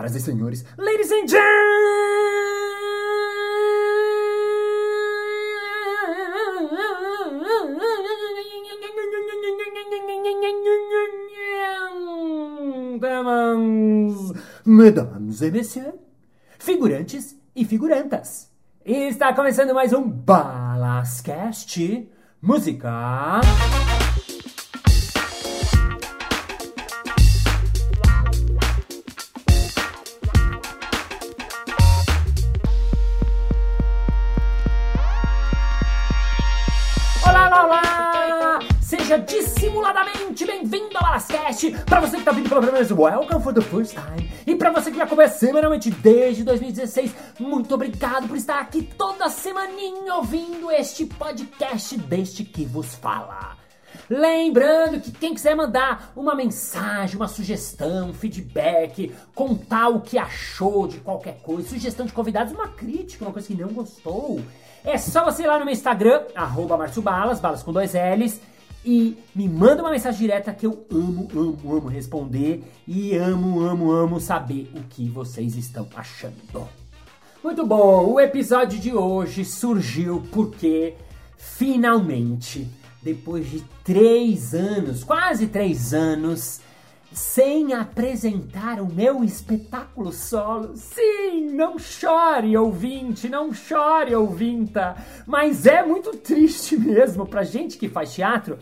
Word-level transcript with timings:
Senhoras 0.00 0.14
e 0.14 0.20
senhores, 0.20 0.64
ladies 0.78 1.12
and 1.12 1.28
gentlemen, 1.28 1.50
mesdames 14.64 15.42
et 15.42 15.50
messieurs, 15.50 15.92
figurantes 16.58 17.36
e 17.54 17.66
figurantas. 17.66 18.50
Está 18.84 19.32
começando 19.34 19.74
mais 19.74 19.92
um 19.92 20.08
Balascast 20.08 22.08
Música. 22.40 23.40
Para 41.90 42.02
você 42.02 42.18
que 42.18 42.22
tá 42.22 42.30
vindo 42.30 42.48
pela 42.48 42.60
primeira 42.60 42.86
vez, 42.86 42.96
welcome 42.96 43.42
for 43.42 43.52
the 43.52 43.60
first 43.60 43.94
time! 43.94 44.30
E 44.46 44.54
para 44.54 44.70
você 44.70 44.92
que 44.92 44.96
me 44.96 45.02
acompanha 45.02 45.28
semanalmente 45.28 45.90
desde 45.90 46.44
2016, 46.44 47.12
muito 47.40 47.74
obrigado 47.74 48.28
por 48.28 48.36
estar 48.36 48.60
aqui 48.60 48.82
toda 48.96 49.28
semaninha 49.28 50.14
ouvindo 50.14 50.70
este 50.70 51.04
podcast 51.04 51.98
deste 51.98 52.44
que 52.44 52.64
vos 52.64 52.94
fala. 52.94 53.56
Lembrando 54.08 55.00
que 55.00 55.10
quem 55.10 55.34
quiser 55.34 55.56
mandar 55.56 56.12
uma 56.14 56.36
mensagem, 56.36 57.16
uma 57.16 57.26
sugestão, 57.26 58.14
feedback, 58.14 59.12
contar 59.34 59.88
o 59.88 60.00
que 60.00 60.16
achou 60.16 60.86
de 60.86 60.98
qualquer 60.98 61.42
coisa, 61.42 61.70
sugestão 61.70 62.06
de 62.06 62.12
convidados, 62.12 62.52
uma 62.52 62.68
crítica, 62.68 63.24
uma 63.24 63.32
coisa 63.32 63.48
que 63.48 63.60
não 63.60 63.68
gostou, 63.68 64.40
é 64.84 64.96
só 64.96 65.24
você 65.24 65.42
ir 65.42 65.48
lá 65.48 65.58
no 65.58 65.64
meu 65.64 65.74
Instagram, 65.74 66.22
arroba 66.36 66.78
Balas, 67.02 67.40
balas 67.40 67.64
com 67.64 67.72
dois 67.72 67.94
L's, 67.94 68.40
e 68.84 69.18
me 69.34 69.48
manda 69.48 69.82
uma 69.82 69.90
mensagem 69.90 70.20
direta 70.20 70.52
que 70.52 70.66
eu 70.66 70.86
amo, 70.90 71.28
amo, 71.34 71.76
amo 71.76 71.88
responder 71.88 72.62
e 72.86 73.16
amo, 73.16 73.60
amo, 73.60 73.90
amo 73.90 74.20
saber 74.20 74.70
o 74.74 74.82
que 74.84 75.08
vocês 75.08 75.56
estão 75.56 75.86
achando. 75.94 76.68
Muito 77.42 77.66
bom, 77.66 78.12
o 78.12 78.20
episódio 78.20 78.78
de 78.78 78.94
hoje 78.94 79.44
surgiu 79.44 80.22
porque 80.30 80.94
finalmente, 81.36 82.68
depois 83.02 83.50
de 83.50 83.64
três 83.82 84.54
anos, 84.54 85.04
quase 85.04 85.46
três 85.46 85.94
anos, 85.94 86.60
sem 87.12 87.72
apresentar 87.72 88.80
o 88.80 88.86
meu 88.86 89.24
espetáculo 89.24 90.12
solo. 90.12 90.76
Sim, 90.76 91.50
não 91.50 91.78
chore, 91.78 92.56
ouvinte, 92.56 93.28
não 93.28 93.52
chore, 93.52 94.14
ouvinta. 94.14 94.96
Mas 95.26 95.66
é 95.66 95.82
muito 95.82 96.16
triste 96.16 96.76
mesmo 96.78 97.26
pra 97.26 97.42
gente 97.42 97.78
que 97.78 97.88
faz 97.88 98.12
teatro. 98.14 98.58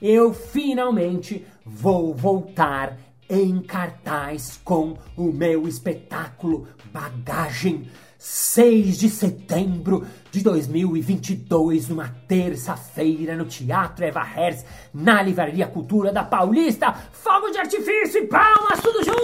Eu 0.00 0.32
finalmente 0.32 1.44
vou 1.64 2.14
voltar 2.14 2.96
em 3.28 3.60
cartaz 3.60 4.58
com 4.64 4.96
o 5.16 5.24
meu 5.32 5.66
espetáculo 5.66 6.68
Bagagem. 6.92 7.88
6 8.18 8.98
de 8.98 9.08
setembro 9.08 10.04
de 10.38 10.44
2022, 10.44 11.88
numa 11.88 12.08
terça-feira, 12.28 13.36
no 13.36 13.44
Teatro 13.44 14.04
Eva 14.04 14.24
Herz, 14.24 14.64
na 14.94 15.20
Livraria 15.20 15.66
Cultura 15.66 16.12
da 16.12 16.22
Paulista. 16.22 16.94
Fogo 17.12 17.50
de 17.50 17.58
artifício 17.58 18.22
e 18.22 18.26
palmas, 18.26 18.80
tudo 18.80 19.04
junto! 19.04 19.18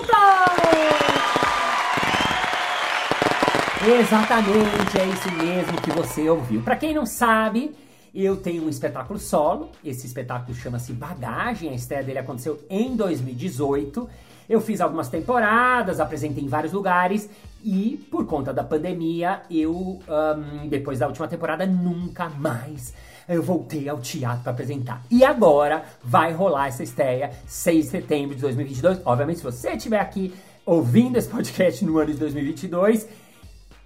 Exatamente, 3.87 4.99
é 4.99 5.07
isso 5.07 5.31
mesmo 5.33 5.81
que 5.81 5.91
você 5.91 6.29
ouviu. 6.29 6.63
Para 6.63 6.77
quem 6.77 6.93
não 6.93 7.07
sabe, 7.07 7.73
eu 8.13 8.37
tenho 8.37 8.65
um 8.65 8.69
espetáculo 8.69 9.19
solo. 9.19 9.71
Esse 9.85 10.07
espetáculo 10.07 10.55
chama-se 10.57 10.93
Bagagem. 10.93 11.71
A 11.71 11.75
estreia 11.75 12.03
dele 12.03 12.19
aconteceu 12.19 12.59
em 12.69 12.97
2018. 12.97 14.09
Eu 14.49 14.61
fiz 14.61 14.81
algumas 14.81 15.09
temporadas, 15.09 16.01
apresentei 16.01 16.43
em 16.43 16.49
vários 16.49 16.73
lugares 16.73 17.31
e 17.65 17.97
por 18.11 18.27
conta 18.27 18.53
da 18.53 18.63
pandemia, 18.63 19.43
eu 19.51 19.75
um, 19.75 20.69
depois 20.69 20.99
da 20.99 21.07
última 21.07 21.27
temporada 21.27 21.65
nunca 21.65 22.29
mais 22.29 22.93
eu 23.27 23.43
voltei 23.43 23.89
ao 23.89 24.01
teatro 24.01 24.43
para 24.43 24.53
apresentar. 24.53 25.03
E 25.11 25.25
agora 25.25 25.83
vai 26.03 26.33
rolar 26.33 26.69
essa 26.69 26.83
estreia 26.83 27.31
6 27.47 27.87
de 27.87 27.91
setembro 27.91 28.35
de 28.35 28.43
2022. 28.43 29.01
Obviamente, 29.05 29.39
se 29.39 29.45
você 29.45 29.71
estiver 29.71 29.99
aqui 29.99 30.35
ouvindo 30.67 31.17
esse 31.17 31.29
podcast 31.29 31.83
no 31.85 31.99
ano 31.99 32.13
de 32.13 32.19
2022, 32.19 33.09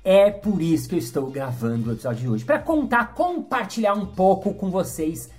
é 0.04 0.30
por 0.30 0.60
isso 0.60 0.88
que 0.88 0.96
eu 0.96 0.98
estou 0.98 1.30
gravando 1.30 1.90
o 1.90 1.92
episódio 1.92 2.20
de 2.20 2.28
hoje, 2.28 2.44
para 2.44 2.58
contar, 2.58 3.14
compartilhar 3.14 3.94
um 3.94 4.06
pouco 4.06 4.54
com 4.54 4.70
vocês 4.70 5.30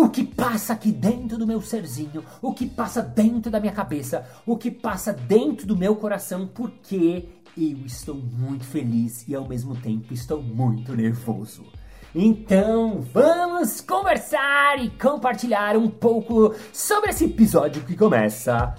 o 0.00 0.08
que 0.08 0.22
passa 0.22 0.74
aqui 0.74 0.92
dentro 0.92 1.36
do 1.36 1.44
meu 1.44 1.60
serzinho, 1.60 2.24
o 2.40 2.54
que 2.54 2.66
passa 2.66 3.02
dentro 3.02 3.50
da 3.50 3.58
minha 3.58 3.72
cabeça, 3.72 4.24
o 4.46 4.56
que 4.56 4.70
passa 4.70 5.12
dentro 5.12 5.66
do 5.66 5.76
meu 5.76 5.96
coração, 5.96 6.46
porque 6.46 7.28
eu 7.56 7.78
estou 7.84 8.14
muito 8.14 8.64
feliz 8.64 9.26
e 9.26 9.34
ao 9.34 9.48
mesmo 9.48 9.74
tempo 9.74 10.14
estou 10.14 10.40
muito 10.40 10.94
nervoso. 10.94 11.66
Então, 12.14 13.00
vamos 13.12 13.80
conversar 13.80 14.78
e 14.78 14.88
compartilhar 14.90 15.76
um 15.76 15.90
pouco 15.90 16.54
sobre 16.72 17.10
esse 17.10 17.24
episódio 17.24 17.82
que 17.82 17.96
começa. 17.96 18.76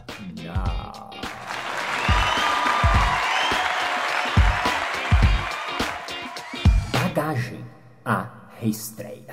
Bagagem, 6.94 7.66
a 8.06 8.26
reestreia. 8.58 9.29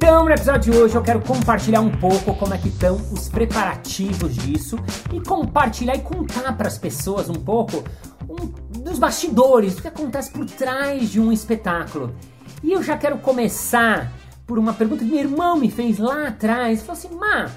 Então, 0.00 0.26
no 0.26 0.30
episódio 0.30 0.72
de 0.72 0.78
hoje 0.78 0.94
eu 0.94 1.02
quero 1.02 1.20
compartilhar 1.20 1.80
um 1.80 1.90
pouco 1.90 2.32
como 2.36 2.54
é 2.54 2.58
que 2.58 2.68
estão 2.68 2.94
os 3.10 3.28
preparativos 3.28 4.32
disso 4.36 4.78
e 5.12 5.20
compartilhar 5.20 5.96
e 5.96 6.00
contar 6.00 6.56
para 6.56 6.68
as 6.68 6.78
pessoas 6.78 7.28
um 7.28 7.34
pouco 7.34 7.82
um, 8.28 8.46
dos 8.80 8.96
bastidores, 8.96 9.74
do 9.74 9.82
que 9.82 9.88
acontece 9.88 10.30
por 10.30 10.46
trás 10.46 11.10
de 11.10 11.20
um 11.20 11.32
espetáculo. 11.32 12.14
E 12.62 12.72
eu 12.72 12.80
já 12.80 12.96
quero 12.96 13.18
começar 13.18 14.12
por 14.46 14.56
uma 14.56 14.72
pergunta 14.72 15.04
que 15.04 15.10
meu 15.10 15.18
irmão 15.18 15.56
me 15.56 15.68
fez 15.68 15.98
lá 15.98 16.28
atrás. 16.28 16.80
Falou 16.80 16.92
assim, 16.96 17.16
Má, 17.16 17.50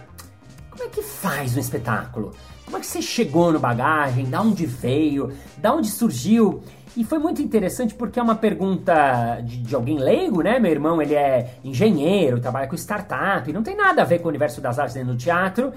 como 0.72 0.84
é 0.84 0.88
que 0.88 1.03
faz 1.03 1.56
um 1.56 1.59
espetáculo? 1.59 2.31
Como 2.66 2.75
é 2.75 2.80
que 2.80 2.88
você 2.88 3.03
chegou 3.03 3.53
no 3.53 3.59
bagagem? 3.59 4.25
Da 4.25 4.41
onde 4.41 4.66
veio? 4.66 5.31
Da 5.59 5.75
onde 5.75 5.91
surgiu? 5.91 6.63
E 6.96 7.06
foi 7.06 7.19
muito 7.19 7.41
interessante 7.41 7.94
porque 7.94 8.19
é 8.19 8.24
uma 8.24 8.35
pergunta 8.35 9.40
de, 9.41 9.57
de, 9.57 9.74
alguém 9.74 9.97
leigo, 9.97 10.41
né? 10.41 10.59
Meu 10.59 10.72
irmão, 10.72 11.02
ele 11.02 11.16
é 11.16 11.56
engenheiro, 11.63 12.41
trabalha 12.41 12.68
com 12.68 12.75
startup, 12.75 13.52
não 13.53 13.63
tem 13.63 13.75
nada 13.78 14.02
a 14.02 14.06
ver 14.06 14.19
com 14.19 14.25
o 14.25 14.29
universo 14.29 14.59
das 14.59 14.78
artes 14.78 14.96
dentro 14.96 15.13
do 15.13 15.18
teatro. 15.18 15.72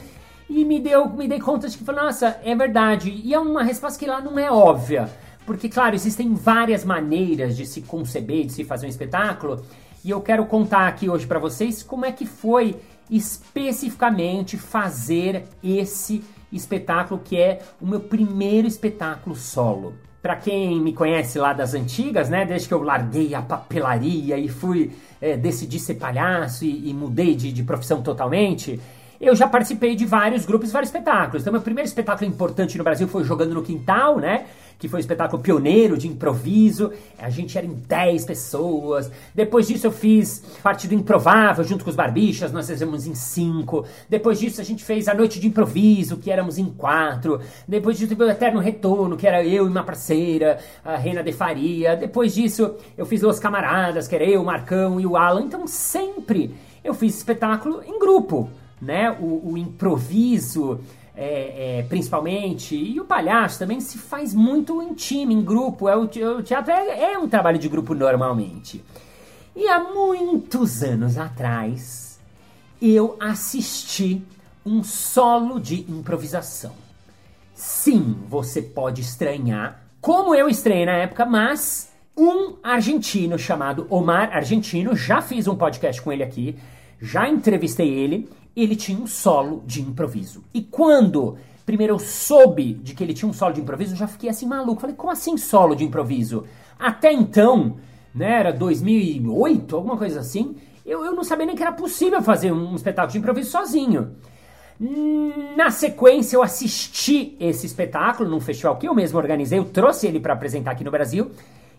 E 0.49 0.65
me 0.65 0.81
deu, 0.81 1.09
me 1.09 1.29
dei 1.29 1.39
conta 1.39 1.69
de 1.69 1.79
que, 1.79 1.93
nossa, 1.93 2.39
é 2.43 2.55
verdade. 2.55 3.11
E 3.11 3.33
é 3.33 3.39
uma 3.39 3.63
resposta 3.63 3.99
que 3.99 4.07
lá 4.07 4.21
não 4.21 4.39
é 4.39 4.51
óbvia. 4.51 5.09
Porque, 5.47 5.69
claro, 5.69 5.95
existem 5.95 6.35
várias 6.35 6.85
maneiras 6.85 7.57
de 7.57 7.65
se 7.65 7.83
conceber, 7.83 8.47
de 8.47 8.53
se 8.53 8.65
fazer 8.65 8.87
um 8.87 8.91
espetáculo. 8.91 9.65
E 10.05 10.11
eu 10.11 10.21
quero 10.21 10.45
contar 10.47 10.89
aqui 10.89 11.09
hoje 11.09 11.27
para 11.27 11.39
vocês 11.39 11.83
como 11.83 12.05
é 12.05 12.13
que 12.13 12.27
foi 12.27 12.77
especificamente 13.09 14.57
fazer 14.57 15.45
esse 15.63 16.25
espetáculo 16.53 17.21
que 17.23 17.37
é 17.37 17.61
o 17.81 17.87
meu 17.87 18.01
primeiro 18.01 18.67
espetáculo 18.67 19.37
solo. 19.37 19.95
Para 20.25 20.37
quem 20.37 20.81
me 20.81 20.95
conhece 20.95 21.39
lá 21.39 21.53
das 21.53 21.75
antigas, 21.75 22.31
né, 22.31 22.47
desde 22.47 22.67
que 22.67 22.73
eu 22.73 22.83
larguei 22.83 23.35
a 23.35 23.43
papelaria 23.43 24.39
e 24.39 24.49
fui 24.49 24.91
é, 25.21 25.37
decidir 25.37 25.79
ser 25.79 25.97
palhaço 25.97 26.65
e, 26.65 26.89
e 26.89 26.95
mudei 26.95 27.35
de, 27.35 27.53
de 27.53 27.63
profissão 27.63 28.01
totalmente, 28.01 28.81
eu 29.21 29.37
já 29.37 29.47
participei 29.47 29.95
de 29.95 30.07
vários 30.07 30.47
grupos, 30.47 30.73
vários 30.73 30.89
espetáculos. 30.89 31.43
Então, 31.43 31.53
meu 31.53 31.61
primeiro 31.61 31.87
espetáculo 31.87 32.27
importante 32.27 32.79
no 32.79 32.85
Brasil 32.85 33.07
foi 33.07 33.23
Jogando 33.23 33.53
no 33.53 33.63
Quintal, 33.63 34.17
né? 34.17 34.47
Que 34.79 34.89
foi 34.89 34.99
um 34.99 35.01
espetáculo 35.01 35.43
pioneiro 35.43 35.97
de 35.97 36.09
improviso. 36.09 36.93
A 37.19 37.31
gente 37.31 37.57
era 37.57 37.67
em 37.67 37.75
10 37.75 38.25
pessoas. 38.25 39.11
Depois 39.35 39.67
disso, 39.67 39.87
eu 39.87 39.93
fiz 39.93 40.43
parte 40.63 40.87
do 40.87 40.95
Improvável 40.95 41.65
junto 41.65 41.85
com 41.85 41.91
os 41.91 41.97
Barbichas, 41.97 42.53
nós 42.53 42.69
fizemos 42.69 43.07
em 43.07 43.15
5. 43.15 43.85
Depois 44.09 44.39
disso, 44.39 44.61
a 44.61 44.65
gente 44.65 44.85
fez 44.85 45.09
a 45.09 45.15
Noite 45.15 45.41
de 45.41 45.47
Improviso, 45.47 46.17
que 46.17 46.31
éramos 46.31 46.59
em 46.59 46.67
4. 46.67 47.41
Depois 47.67 47.99
disso, 47.99 48.15
o 48.19 48.31
Eterno 48.31 48.61
Retorno, 48.61 49.17
que 49.17 49.27
era 49.27 49.45
eu 49.45 49.67
e 49.67 49.69
uma 49.69 49.83
parceira, 49.83 50.59
a 50.85 50.97
Rena 50.97 51.23
de 51.23 51.33
Faria. 51.33 51.97
Depois 51.97 52.35
disso, 52.35 52.75
eu 52.97 53.07
fiz 53.07 53.23
Los 53.23 53.39
Camaradas, 53.39 54.09
que 54.09 54.15
era 54.15 54.25
eu, 54.25 54.43
o 54.43 54.45
Marcão 54.45 55.01
e 55.01 55.07
o 55.07 55.17
Alan. 55.17 55.43
Então, 55.43 55.67
sempre 55.67 56.55
eu 56.83 56.95
fiz 56.95 57.17
espetáculo 57.17 57.83
em 57.83 57.99
grupo 57.99 58.51
né? 58.85 59.11
O, 59.21 59.53
o 59.53 59.59
improviso, 59.59 60.81
é, 61.17 61.79
é, 61.79 61.83
principalmente, 61.85 62.75
e 62.75 62.99
o 63.01 63.05
palhaço 63.05 63.59
também 63.59 63.81
se 63.81 63.99
faz 63.99 64.35
muito 64.35 64.83
em 64.83 64.95
time, 64.95 65.35
em 65.35 65.43
grupo. 65.43 65.89
É, 65.89 65.97
o, 65.97 66.03
o 66.03 66.43
teatro 66.43 66.73
é, 66.73 67.13
é 67.13 67.19
um 67.19 67.29
trabalho 67.29 67.59
de 67.59 67.69
grupo 67.69 67.95
normalmente. 67.95 68.85
E 69.55 69.69
há 69.69 69.79
muitos 69.79 70.83
anos 70.83 71.17
atrás, 71.17 72.19
eu 72.83 73.17
assisti 73.21 74.23
um 74.67 74.83
solo 74.83 75.61
de 75.61 75.83
improvisação. 75.89 76.73
sim, 77.55 78.17
você 78.29 78.61
pode 78.61 79.01
estranhar, 79.01 79.81
como 80.01 80.35
eu 80.35 80.49
estranhei 80.49 80.85
na 80.87 80.93
época, 80.93 81.25
mas 81.25 81.93
um 82.17 82.57
argentino 82.63 83.39
chamado 83.39 83.87
Omar 83.89 84.35
Argentino, 84.35 84.97
já 84.97 85.23
fiz 85.23 85.47
um 85.47 85.57
podcast 85.57 86.03
com 86.03 86.13
ele 86.13 86.23
aqui, 86.23 86.57
já 87.01 87.29
entrevistei 87.29 87.89
ele, 87.89 88.29
ele 88.57 88.77
tinha 88.77 88.99
um 88.99 89.07
solo 89.07 89.63
de 89.67 89.83
improviso. 89.83 90.45
E 90.53 90.63
quando 90.63 91.37
primeiro 91.67 91.95
eu 91.95 91.99
soube 91.99 92.75
de 92.75 92.95
que 92.95 93.03
ele 93.03 93.15
tinha 93.15 93.29
um 93.29 93.33
solo 93.33 93.55
de 93.55 93.61
improviso, 93.61 93.95
eu 93.95 93.99
já 93.99 94.07
fiquei 94.07 94.29
assim 94.29 94.47
maluco. 94.47 94.81
Falei, 94.81 94.97
como 94.97 95.13
assim 95.13 95.37
solo 95.37 95.75
de 95.75 95.85
improviso? 95.85 96.45
Até 96.79 97.13
então, 97.13 97.77
né, 98.15 98.41
era 98.41 98.53
2008, 98.53 99.75
alguma 99.75 99.97
coisa 99.97 100.21
assim, 100.21 100.57
eu, 100.85 101.05
eu 101.05 101.15
não 101.15 101.25
sabia 101.25 101.47
nem 101.47 101.57
que 101.57 101.63
era 101.63 101.73
possível 101.73 102.21
fazer 102.23 102.53
um 102.53 102.75
espetáculo 102.75 103.13
de 103.13 103.19
improviso 103.19 103.51
sozinho. 103.51 104.15
Na 105.57 105.71
sequência, 105.71 106.37
eu 106.37 106.43
assisti 106.43 107.37
esse 107.39 107.65
espetáculo 107.65 108.29
num 108.29 108.41
festival 108.41 108.77
que 108.77 108.89
eu 108.89 108.95
mesmo 108.95 109.19
organizei, 109.19 109.59
eu 109.59 109.65
trouxe 109.65 110.07
ele 110.07 110.21
para 110.21 110.35
apresentar 110.35 110.73
aqui 110.73 110.85
no 110.85 110.91
Brasil. 110.91 111.31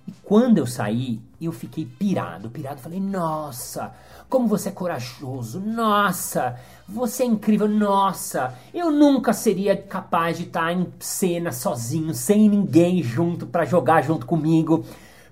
E 0.07 0.11
quando 0.23 0.59
eu 0.59 0.67
saí, 0.67 1.19
eu 1.41 1.51
fiquei 1.51 1.85
pirado, 1.85 2.49
pirado. 2.49 2.79
Falei, 2.79 2.99
nossa, 2.99 3.91
como 4.29 4.47
você 4.47 4.69
é 4.69 4.71
corajoso, 4.71 5.59
nossa, 5.59 6.59
você 6.87 7.23
é 7.23 7.25
incrível, 7.25 7.67
nossa, 7.67 8.53
eu 8.73 8.91
nunca 8.91 9.33
seria 9.33 9.75
capaz 9.75 10.37
de 10.37 10.43
estar 10.43 10.71
em 10.71 10.87
cena 10.99 11.51
sozinho, 11.51 12.13
sem 12.13 12.47
ninguém 12.49 13.01
junto 13.01 13.47
para 13.47 13.65
jogar 13.65 14.03
junto 14.03 14.25
comigo. 14.25 14.85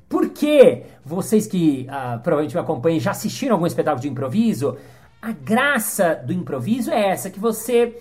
Porque 0.10 0.84
vocês 1.04 1.48
que 1.48 1.88
uh, 1.90 2.20
provavelmente 2.20 2.56
me 2.56 2.62
acompanham 2.62 3.00
já 3.00 3.12
assistiram 3.12 3.56
algum 3.56 3.66
espetáculo 3.66 4.02
de 4.02 4.10
improviso, 4.10 4.78
a 5.22 5.32
graça 5.32 6.16
do 6.16 6.34
improviso 6.34 6.92
é 6.92 7.10
essa, 7.10 7.30
que 7.30 7.40
você, 7.40 7.98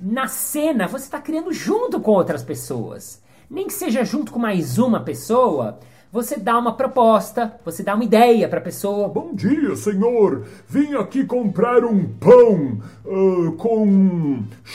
na 0.00 0.26
cena, 0.26 0.86
você 0.88 1.04
está 1.04 1.20
criando 1.20 1.52
junto 1.52 2.00
com 2.00 2.12
outras 2.12 2.42
pessoas. 2.42 3.22
Nem 3.50 3.66
que 3.66 3.72
seja 3.72 4.02
junto 4.02 4.32
com 4.32 4.38
mais 4.38 4.78
uma 4.78 5.00
pessoa, 5.00 5.78
você 6.14 6.36
dá 6.36 6.56
uma 6.56 6.76
proposta, 6.76 7.58
você 7.64 7.82
dá 7.82 7.92
uma 7.96 8.04
ideia 8.04 8.48
para 8.48 8.60
a 8.60 8.62
pessoa. 8.62 9.08
Bom 9.08 9.34
dia, 9.34 9.74
senhor. 9.74 10.44
Vim 10.68 10.94
aqui 10.94 11.26
comprar 11.26 11.84
um 11.84 12.04
pão 12.04 12.78
uh, 13.04 13.50
com 13.56 13.84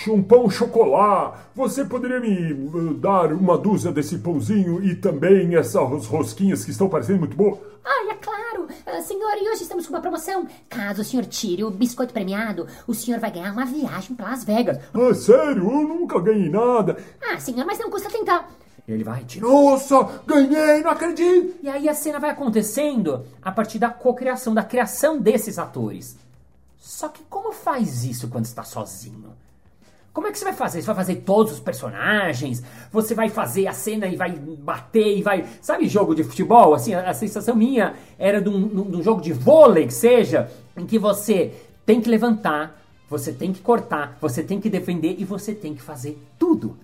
um 0.09 0.21
pão 0.21 0.50
chocolate. 0.50 1.38
Você 1.56 1.86
poderia 1.86 2.19
me 2.19 2.51
uh, 2.51 2.94
dar 2.95 3.31
uma 3.31 3.57
dúzia 3.57 3.89
desse 3.89 4.18
pãozinho 4.18 4.83
e 4.83 4.95
também 4.95 5.56
essas 5.56 6.07
rosquinhas 6.07 6.65
que 6.65 6.71
estão 6.71 6.89
parecendo 6.89 7.19
muito 7.19 7.38
boas? 7.38 7.57
Ah, 7.85 8.12
é 8.12 8.15
claro. 8.15 8.63
Uh, 8.65 9.01
senhor, 9.01 9.38
e 9.38 9.50
hoje 9.50 9.62
estamos 9.62 9.88
com 9.88 9.94
uma 9.94 10.01
promoção. 10.01 10.45
Caso 10.68 11.03
o 11.03 11.06
senhor 11.06 11.25
tire 11.25 11.63
o 11.63 11.71
biscoito 11.71 12.12
premiado, 12.12 12.68
o 12.85 12.94
senhor 12.94 13.18
vai 13.18 13.31
ganhar 13.31 13.53
uma 13.53 13.65
viagem 13.65 14.13
para 14.13 14.31
Las 14.31 14.44
Vegas. 14.44 14.77
Ah, 14.94 15.13
sério? 15.13 15.63
Eu 15.63 15.88
nunca 15.88 16.19
ganhei 16.19 16.50
nada. 16.50 16.97
Ah, 17.21 17.39
senhor, 17.39 17.65
mas 17.65 17.80
não 17.80 17.89
custa 17.89 18.09
tentar. 18.09 18.45
Ele 18.87 19.03
vai, 19.03 19.25
nossa, 19.39 20.21
ganhei, 20.25 20.81
não 20.81 20.91
acredito! 20.91 21.55
E 21.61 21.69
aí 21.69 21.87
a 21.87 21.93
cena 21.93 22.19
vai 22.19 22.31
acontecendo 22.31 23.25
a 23.41 23.51
partir 23.51 23.79
da 23.79 23.89
cocriação, 23.89 24.53
da 24.53 24.63
criação 24.63 25.19
desses 25.19 25.59
atores. 25.59 26.17
Só 26.77 27.09
que 27.09 27.23
como 27.29 27.51
faz 27.51 28.03
isso 28.03 28.27
quando 28.27 28.45
está 28.45 28.63
sozinho? 28.63 29.33
Como 30.11 30.27
é 30.27 30.31
que 30.31 30.39
você 30.39 30.45
vai 30.45 30.53
fazer? 30.53 30.81
Você 30.81 30.87
vai 30.87 30.95
fazer 30.95 31.15
todos 31.17 31.53
os 31.53 31.59
personagens? 31.59 32.63
Você 32.91 33.13
vai 33.13 33.29
fazer 33.29 33.67
a 33.67 33.73
cena 33.73 34.07
e 34.07 34.15
vai 34.15 34.31
bater 34.31 35.17
e 35.17 35.21
vai. 35.21 35.45
Sabe 35.61 35.87
jogo 35.87 36.15
de 36.15 36.23
futebol? 36.23 36.73
Assim, 36.73 36.93
a, 36.93 37.09
a 37.09 37.13
sensação 37.13 37.55
minha 37.55 37.93
era 38.17 38.41
de 38.41 38.49
um, 38.49 38.67
de 38.67 38.97
um 38.97 39.03
jogo 39.03 39.21
de 39.21 39.31
vôlei, 39.31 39.85
que 39.85 39.93
seja, 39.93 40.51
em 40.75 40.85
que 40.85 40.97
você 40.97 41.53
tem 41.85 42.01
que 42.01 42.09
levantar, 42.09 42.81
você 43.09 43.31
tem 43.31 43.53
que 43.53 43.61
cortar, 43.61 44.17
você 44.19 44.43
tem 44.43 44.59
que 44.59 44.69
defender 44.69 45.15
e 45.19 45.23
você 45.23 45.53
tem 45.53 45.73
que 45.73 45.81
fazer 45.81 46.17
tudo. 46.37 46.75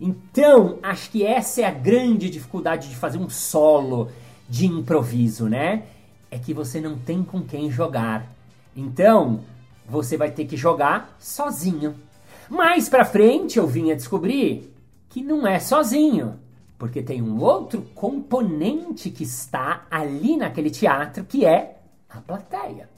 Então, 0.00 0.78
acho 0.82 1.10
que 1.10 1.24
essa 1.24 1.62
é 1.62 1.64
a 1.64 1.70
grande 1.70 2.28
dificuldade 2.28 2.88
de 2.88 2.96
fazer 2.96 3.18
um 3.18 3.30
solo 3.30 4.10
de 4.48 4.66
improviso, 4.66 5.48
né? 5.48 5.84
É 6.30 6.38
que 6.38 6.52
você 6.52 6.80
não 6.80 6.98
tem 6.98 7.22
com 7.22 7.42
quem 7.42 7.70
jogar. 7.70 8.30
Então, 8.74 9.40
você 9.88 10.16
vai 10.16 10.30
ter 10.30 10.44
que 10.44 10.56
jogar 10.56 11.16
sozinho. 11.18 11.94
Mais 12.48 12.88
pra 12.88 13.04
frente 13.04 13.58
eu 13.58 13.66
vim 13.66 13.90
a 13.90 13.94
descobrir 13.94 14.72
que 15.08 15.22
não 15.22 15.46
é 15.46 15.58
sozinho, 15.58 16.38
porque 16.78 17.02
tem 17.02 17.22
um 17.22 17.40
outro 17.40 17.82
componente 17.94 19.10
que 19.10 19.22
está 19.22 19.86
ali 19.90 20.36
naquele 20.36 20.70
teatro 20.70 21.24
que 21.24 21.44
é 21.46 21.78
a 22.08 22.20
plateia. 22.20 22.88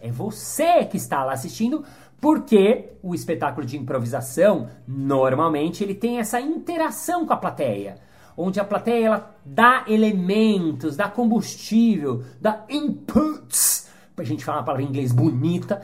É 0.00 0.10
você 0.10 0.84
que 0.86 0.96
está 0.96 1.22
lá 1.22 1.34
assistindo 1.34 1.84
porque 2.20 2.92
o 3.02 3.14
espetáculo 3.14 3.66
de 3.66 3.78
improvisação, 3.78 4.68
normalmente, 4.86 5.82
ele 5.82 5.94
tem 5.94 6.18
essa 6.18 6.40
interação 6.40 7.24
com 7.26 7.32
a 7.32 7.36
plateia, 7.36 7.96
onde 8.36 8.60
a 8.60 8.64
plateia 8.64 9.06
ela 9.06 9.36
dá 9.44 9.84
elementos, 9.88 10.96
dá 10.96 11.08
combustível, 11.08 12.22
dá 12.40 12.64
inputs, 12.68 13.88
pra 14.14 14.24
gente 14.24 14.44
falar 14.44 14.58
uma 14.58 14.64
palavra 14.64 14.82
em 14.84 14.88
inglês 14.88 15.12
bonita, 15.12 15.82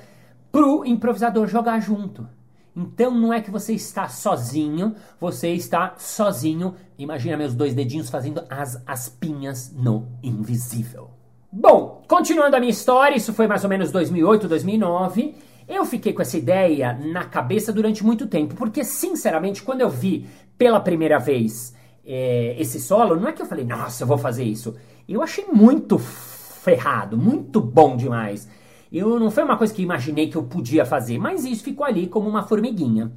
pro 0.52 0.84
improvisador 0.84 1.46
jogar 1.46 1.80
junto. 1.80 2.28
Então 2.76 3.10
não 3.10 3.32
é 3.32 3.40
que 3.40 3.50
você 3.50 3.72
está 3.72 4.06
sozinho, 4.06 4.94
você 5.18 5.48
está 5.48 5.94
sozinho. 5.96 6.74
Imagina 6.98 7.36
meus 7.38 7.54
dois 7.54 7.74
dedinhos 7.74 8.10
fazendo 8.10 8.44
as 8.50 8.82
aspinhas 8.86 9.72
no 9.74 10.06
invisível. 10.22 11.10
Bom, 11.50 12.02
continuando 12.06 12.54
a 12.54 12.60
minha 12.60 12.70
história, 12.70 13.16
isso 13.16 13.32
foi 13.32 13.46
mais 13.46 13.64
ou 13.64 13.70
menos 13.70 13.90
2008, 13.90 14.46
2009. 14.46 15.34
Eu 15.68 15.84
fiquei 15.84 16.12
com 16.12 16.22
essa 16.22 16.36
ideia 16.36 16.92
na 16.92 17.24
cabeça 17.24 17.72
durante 17.72 18.04
muito 18.04 18.26
tempo, 18.26 18.54
porque 18.54 18.84
sinceramente, 18.84 19.62
quando 19.62 19.80
eu 19.80 19.90
vi 19.90 20.26
pela 20.56 20.80
primeira 20.80 21.18
vez 21.18 21.74
é, 22.04 22.54
esse 22.58 22.78
solo, 22.78 23.16
não 23.16 23.28
é 23.28 23.32
que 23.32 23.42
eu 23.42 23.46
falei, 23.46 23.64
nossa, 23.64 24.04
eu 24.04 24.06
vou 24.06 24.16
fazer 24.16 24.44
isso. 24.44 24.76
Eu 25.08 25.22
achei 25.22 25.44
muito 25.52 25.98
ferrado, 25.98 27.16
muito 27.16 27.60
bom 27.60 27.96
demais. 27.96 28.48
Eu 28.92 29.18
não 29.18 29.30
foi 29.30 29.42
uma 29.42 29.56
coisa 29.56 29.74
que 29.74 29.82
imaginei 29.82 30.28
que 30.28 30.36
eu 30.36 30.44
podia 30.44 30.84
fazer, 30.84 31.18
mas 31.18 31.44
isso 31.44 31.64
ficou 31.64 31.84
ali 31.84 32.06
como 32.06 32.28
uma 32.28 32.44
formiguinha. 32.44 33.10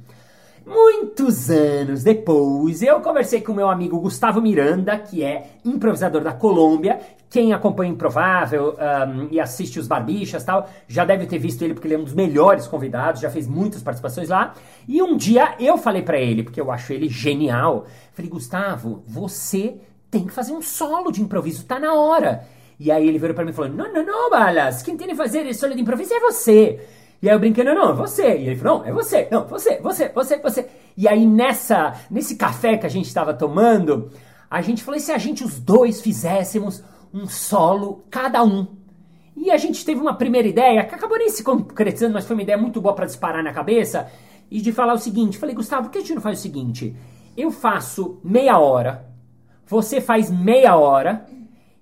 Muitos 0.66 1.50
anos 1.50 2.02
depois, 2.02 2.82
eu 2.82 3.00
conversei 3.00 3.40
com 3.40 3.52
meu 3.52 3.68
amigo 3.68 3.98
Gustavo 3.98 4.42
Miranda, 4.42 4.98
que 4.98 5.22
é 5.22 5.52
improvisador 5.64 6.22
da 6.22 6.32
Colômbia. 6.32 7.00
Quem 7.30 7.52
acompanha 7.52 7.92
Improvável 7.92 8.76
um, 8.76 9.28
e 9.30 9.38
assiste 9.38 9.78
os 9.78 9.86
Barbichas 9.86 10.42
tal, 10.42 10.68
já 10.88 11.04
deve 11.04 11.26
ter 11.26 11.38
visto 11.38 11.62
ele 11.62 11.74
porque 11.74 11.86
ele 11.86 11.94
é 11.94 11.98
um 11.98 12.02
dos 12.02 12.12
melhores 12.12 12.66
convidados, 12.66 13.20
já 13.20 13.30
fez 13.30 13.46
muitas 13.46 13.82
participações 13.82 14.28
lá. 14.28 14.52
E 14.88 15.00
um 15.00 15.16
dia 15.16 15.54
eu 15.60 15.78
falei 15.78 16.02
para 16.02 16.18
ele, 16.18 16.42
porque 16.42 16.60
eu 16.60 16.72
acho 16.72 16.92
ele 16.92 17.08
genial, 17.08 17.86
falei, 18.12 18.28
Gustavo, 18.28 19.04
você 19.06 19.76
tem 20.10 20.26
que 20.26 20.32
fazer 20.32 20.52
um 20.52 20.60
solo 20.60 21.12
de 21.12 21.22
improviso, 21.22 21.64
tá 21.64 21.78
na 21.78 21.94
hora. 21.94 22.44
E 22.80 22.90
aí 22.90 23.06
ele 23.06 23.18
virou 23.18 23.34
para 23.34 23.44
mim 23.44 23.52
e 23.52 23.54
falou, 23.54 23.70
não, 23.70 23.92
não, 23.92 24.04
não, 24.04 24.30
Balas, 24.30 24.82
quem 24.82 24.96
tem 24.96 25.06
que 25.06 25.14
fazer 25.14 25.46
esse 25.46 25.60
solo 25.60 25.74
de 25.74 25.82
improviso 25.82 26.12
é 26.12 26.18
você. 26.18 26.80
E 27.22 27.28
aí 27.28 27.34
eu 27.36 27.38
brinquei, 27.38 27.62
não, 27.62 27.76
não, 27.76 27.90
é 27.90 27.94
você. 27.94 28.38
E 28.38 28.48
ele 28.48 28.56
falou, 28.56 28.80
não, 28.80 28.86
é 28.88 28.92
você, 28.92 29.28
não, 29.30 29.46
você, 29.46 29.78
você, 29.78 30.08
você, 30.08 30.38
você. 30.38 30.66
E 30.96 31.06
aí 31.06 31.24
nessa, 31.24 31.94
nesse 32.10 32.34
café 32.34 32.76
que 32.76 32.86
a 32.86 32.90
gente 32.90 33.06
estava 33.06 33.32
tomando, 33.32 34.10
a 34.50 34.60
gente 34.62 34.82
falou, 34.82 34.98
e 34.98 35.00
se 35.00 35.12
a 35.12 35.18
gente 35.18 35.44
os 35.44 35.60
dois 35.60 36.00
fizéssemos 36.00 36.82
um 37.12 37.26
solo, 37.26 38.04
cada 38.10 38.42
um? 38.42 38.66
E 39.36 39.50
a 39.50 39.56
gente 39.56 39.84
teve 39.84 40.00
uma 40.00 40.14
primeira 40.14 40.46
ideia, 40.46 40.84
que 40.84 40.94
acabou 40.94 41.18
nem 41.18 41.30
se 41.30 41.42
concretizando, 41.42 42.14
mas 42.14 42.26
foi 42.26 42.36
uma 42.36 42.42
ideia 42.42 42.58
muito 42.58 42.80
boa 42.80 42.94
para 42.94 43.06
disparar 43.06 43.42
na 43.42 43.52
cabeça, 43.52 44.10
e 44.50 44.60
de 44.60 44.72
falar 44.72 44.94
o 44.94 44.98
seguinte, 44.98 45.38
falei, 45.38 45.54
Gustavo, 45.54 45.84
por 45.84 45.92
que 45.92 45.98
a 45.98 46.00
gente 46.00 46.14
não 46.14 46.22
faz 46.22 46.38
o 46.38 46.42
seguinte? 46.42 46.94
Eu 47.36 47.50
faço 47.50 48.20
meia 48.24 48.58
hora, 48.58 49.06
você 49.66 50.00
faz 50.00 50.30
meia 50.30 50.76
hora, 50.76 51.26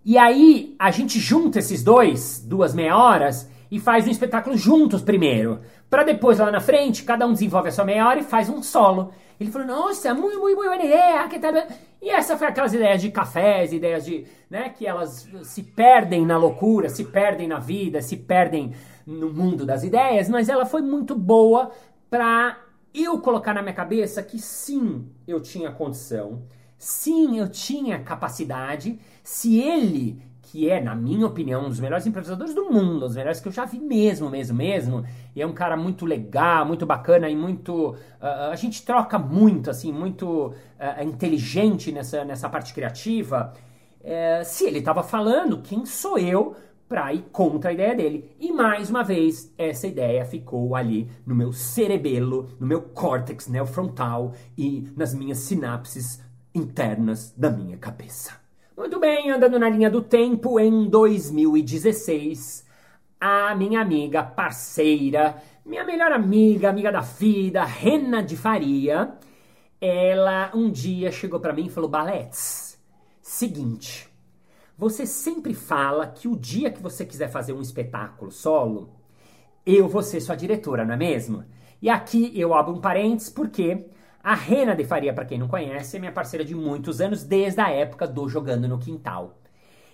e 0.05 0.17
aí 0.17 0.77
a 0.79 0.91
gente 0.91 1.19
junta 1.19 1.59
esses 1.59 1.83
dois, 1.83 2.45
duas 2.47 2.75
meia 2.75 2.97
horas, 2.97 3.51
e 3.71 3.79
faz 3.79 4.07
um 4.07 4.11
espetáculo 4.11 4.57
juntos 4.57 5.03
primeiro. 5.03 5.61
Para 5.91 6.03
depois, 6.03 6.39
lá 6.39 6.51
na 6.51 6.61
frente, 6.61 7.03
cada 7.03 7.27
um 7.27 7.33
desenvolve 7.33 7.69
a 7.69 7.73
sua 7.73 7.85
meia 7.85 8.07
hora 8.07 8.21
e 8.21 8.25
faz 8.25 8.49
um 8.49 8.63
solo. 8.63 9.13
Ele 9.41 9.51
falou, 9.51 9.69
nossa, 9.69 10.13
muito, 10.15 10.41
muito, 10.41 10.57
muito 10.57 10.85
ideia. 10.85 11.29
Que 11.29 11.39
tal? 11.39 11.53
E 12.03 12.11
essa 12.11 12.37
foi 12.37 12.47
aquelas 12.47 12.75
ideias 12.75 13.01
de 13.01 13.11
cafés, 13.11 13.73
ideias 13.73 14.05
de, 14.05 14.27
né, 14.51 14.69
que 14.69 14.87
elas 14.87 15.29
se 15.43 15.63
perdem 15.63 16.25
na 16.27 16.37
loucura, 16.37 16.89
se 16.89 17.05
perdem 17.05 17.47
na 17.49 17.59
vida, 17.59 18.01
se 18.03 18.17
perdem 18.17 18.73
no 19.07 19.33
mundo 19.33 19.65
das 19.65 19.83
ideias, 19.85 20.29
mas 20.29 20.49
ela 20.49 20.67
foi 20.67 20.83
muito 20.83 21.15
boa 21.15 21.71
para 22.11 22.59
eu 22.93 23.19
colocar 23.21 23.55
na 23.55 23.63
minha 23.63 23.75
cabeça 23.75 24.23
que 24.23 24.39
sim, 24.39 25.09
eu 25.27 25.41
tinha 25.41 25.73
condição, 25.73 26.43
sim, 26.77 27.39
eu 27.39 27.49
tinha 27.49 27.99
capacidade, 28.01 28.99
se 29.23 29.61
ele 29.61 30.23
que 30.51 30.69
é, 30.69 30.81
na 30.81 30.95
minha 30.95 31.27
opinião, 31.27 31.67
um 31.67 31.69
dos 31.69 31.79
melhores 31.79 32.07
improvisadores 32.07 32.55
do 32.55 32.65
mundo, 32.65 32.97
um 32.97 32.99
dos 33.01 33.17
melhores 33.17 33.39
que 33.39 33.49
eu 33.49 33.53
já 33.53 33.67
vi 33.67 33.79
mesmo, 33.79 34.31
mesmo, 34.31 34.57
mesmo. 34.57 35.05
E 35.37 35.43
é 35.43 35.47
um 35.47 35.53
cara 35.53 35.77
muito 35.77 36.07
legal, 36.07 36.65
muito 36.65 36.87
bacana 36.87 37.29
e 37.29 37.37
muito. 37.37 37.91
Uh, 38.21 38.51
a 38.51 38.57
gente 38.57 38.83
troca 38.85 39.19
muito, 39.19 39.71
assim, 39.71 39.93
muito 39.93 40.47
uh, 40.47 41.03
inteligente 41.05 41.93
nessa, 41.93 42.25
nessa 42.25 42.49
parte 42.49 42.73
criativa. 42.73 43.53
Uh, 44.01 44.45
se 44.45 44.65
ele 44.65 44.79
estava 44.79 45.03
falando, 45.03 45.61
quem 45.61 45.85
sou 45.85 46.19
eu 46.19 46.57
para 46.89 47.13
ir 47.13 47.27
contra 47.31 47.69
a 47.69 47.73
ideia 47.75 47.95
dele. 47.95 48.35
E 48.41 48.51
mais 48.51 48.89
uma 48.89 49.05
vez, 49.05 49.53
essa 49.59 49.87
ideia 49.87 50.25
ficou 50.25 50.75
ali 50.75 51.11
no 51.27 51.35
meu 51.35 51.53
cerebelo, 51.53 52.49
no 52.59 52.67
meu 52.67 52.81
córtex 52.81 53.49
neofrontal 53.49 54.33
e 54.57 54.91
nas 54.97 55.13
minhas 55.13 55.39
sinapses 55.39 56.23
internas 56.55 57.35
da 57.37 57.51
minha 57.51 57.77
cabeça. 57.77 58.48
Muito 58.79 59.01
bem, 59.01 59.29
andando 59.29 59.59
na 59.59 59.69
linha 59.69 59.91
do 59.91 60.01
tempo, 60.01 60.61
em 60.61 60.89
2016, 60.89 62.65
a 63.21 63.53
minha 63.53 63.81
amiga, 63.81 64.23
parceira, 64.23 65.43
minha 65.67 65.83
melhor 65.83 66.13
amiga, 66.13 66.71
amiga 66.71 66.93
da 66.93 67.01
vida, 67.01 67.65
Rena 67.65 68.23
de 68.23 68.37
Faria, 68.37 69.15
ela 69.81 70.53
um 70.55 70.71
dia 70.71 71.11
chegou 71.11 71.41
para 71.41 71.53
mim 71.53 71.67
e 71.67 71.71
falou: 71.71 71.91
Baletes, 71.91 72.81
seguinte, 73.21 74.09
você 74.77 75.05
sempre 75.05 75.55
fala 75.55 76.07
que 76.07 76.29
o 76.29 76.37
dia 76.37 76.71
que 76.71 76.81
você 76.81 77.05
quiser 77.05 77.33
fazer 77.33 77.55
um 77.55 77.61
espetáculo 77.61 78.31
solo, 78.31 78.91
eu 79.67 79.89
vou 79.89 80.05
ser 80.05 80.21
sua 80.21 80.37
diretora, 80.37 80.85
não 80.85 80.95
é 80.95 80.97
mesmo? 80.97 81.45
E 81.83 81.91
aqui 81.91 82.31
eu 82.33 82.55
abro 82.55 82.75
um 82.75 82.81
parênteses 82.81 83.29
porque 83.29 83.89
a 84.23 84.35
Rena 84.35 84.75
de 84.75 84.85
Faria, 84.85 85.13
para 85.15 85.25
quem 85.25 85.39
não 85.39 85.49
conhece, 85.49 85.97
é 85.97 86.01
minha 86.01 86.13
parceira 86.13 86.45
de 86.45 86.55
muitos 86.55 87.01
anos, 87.01 87.23
desde 87.23 87.61
a 87.61 87.71
época 87.71 88.07
do 88.07 88.29
Jogando 88.29 88.69
no 88.69 88.79
Quintal. 88.79 89.39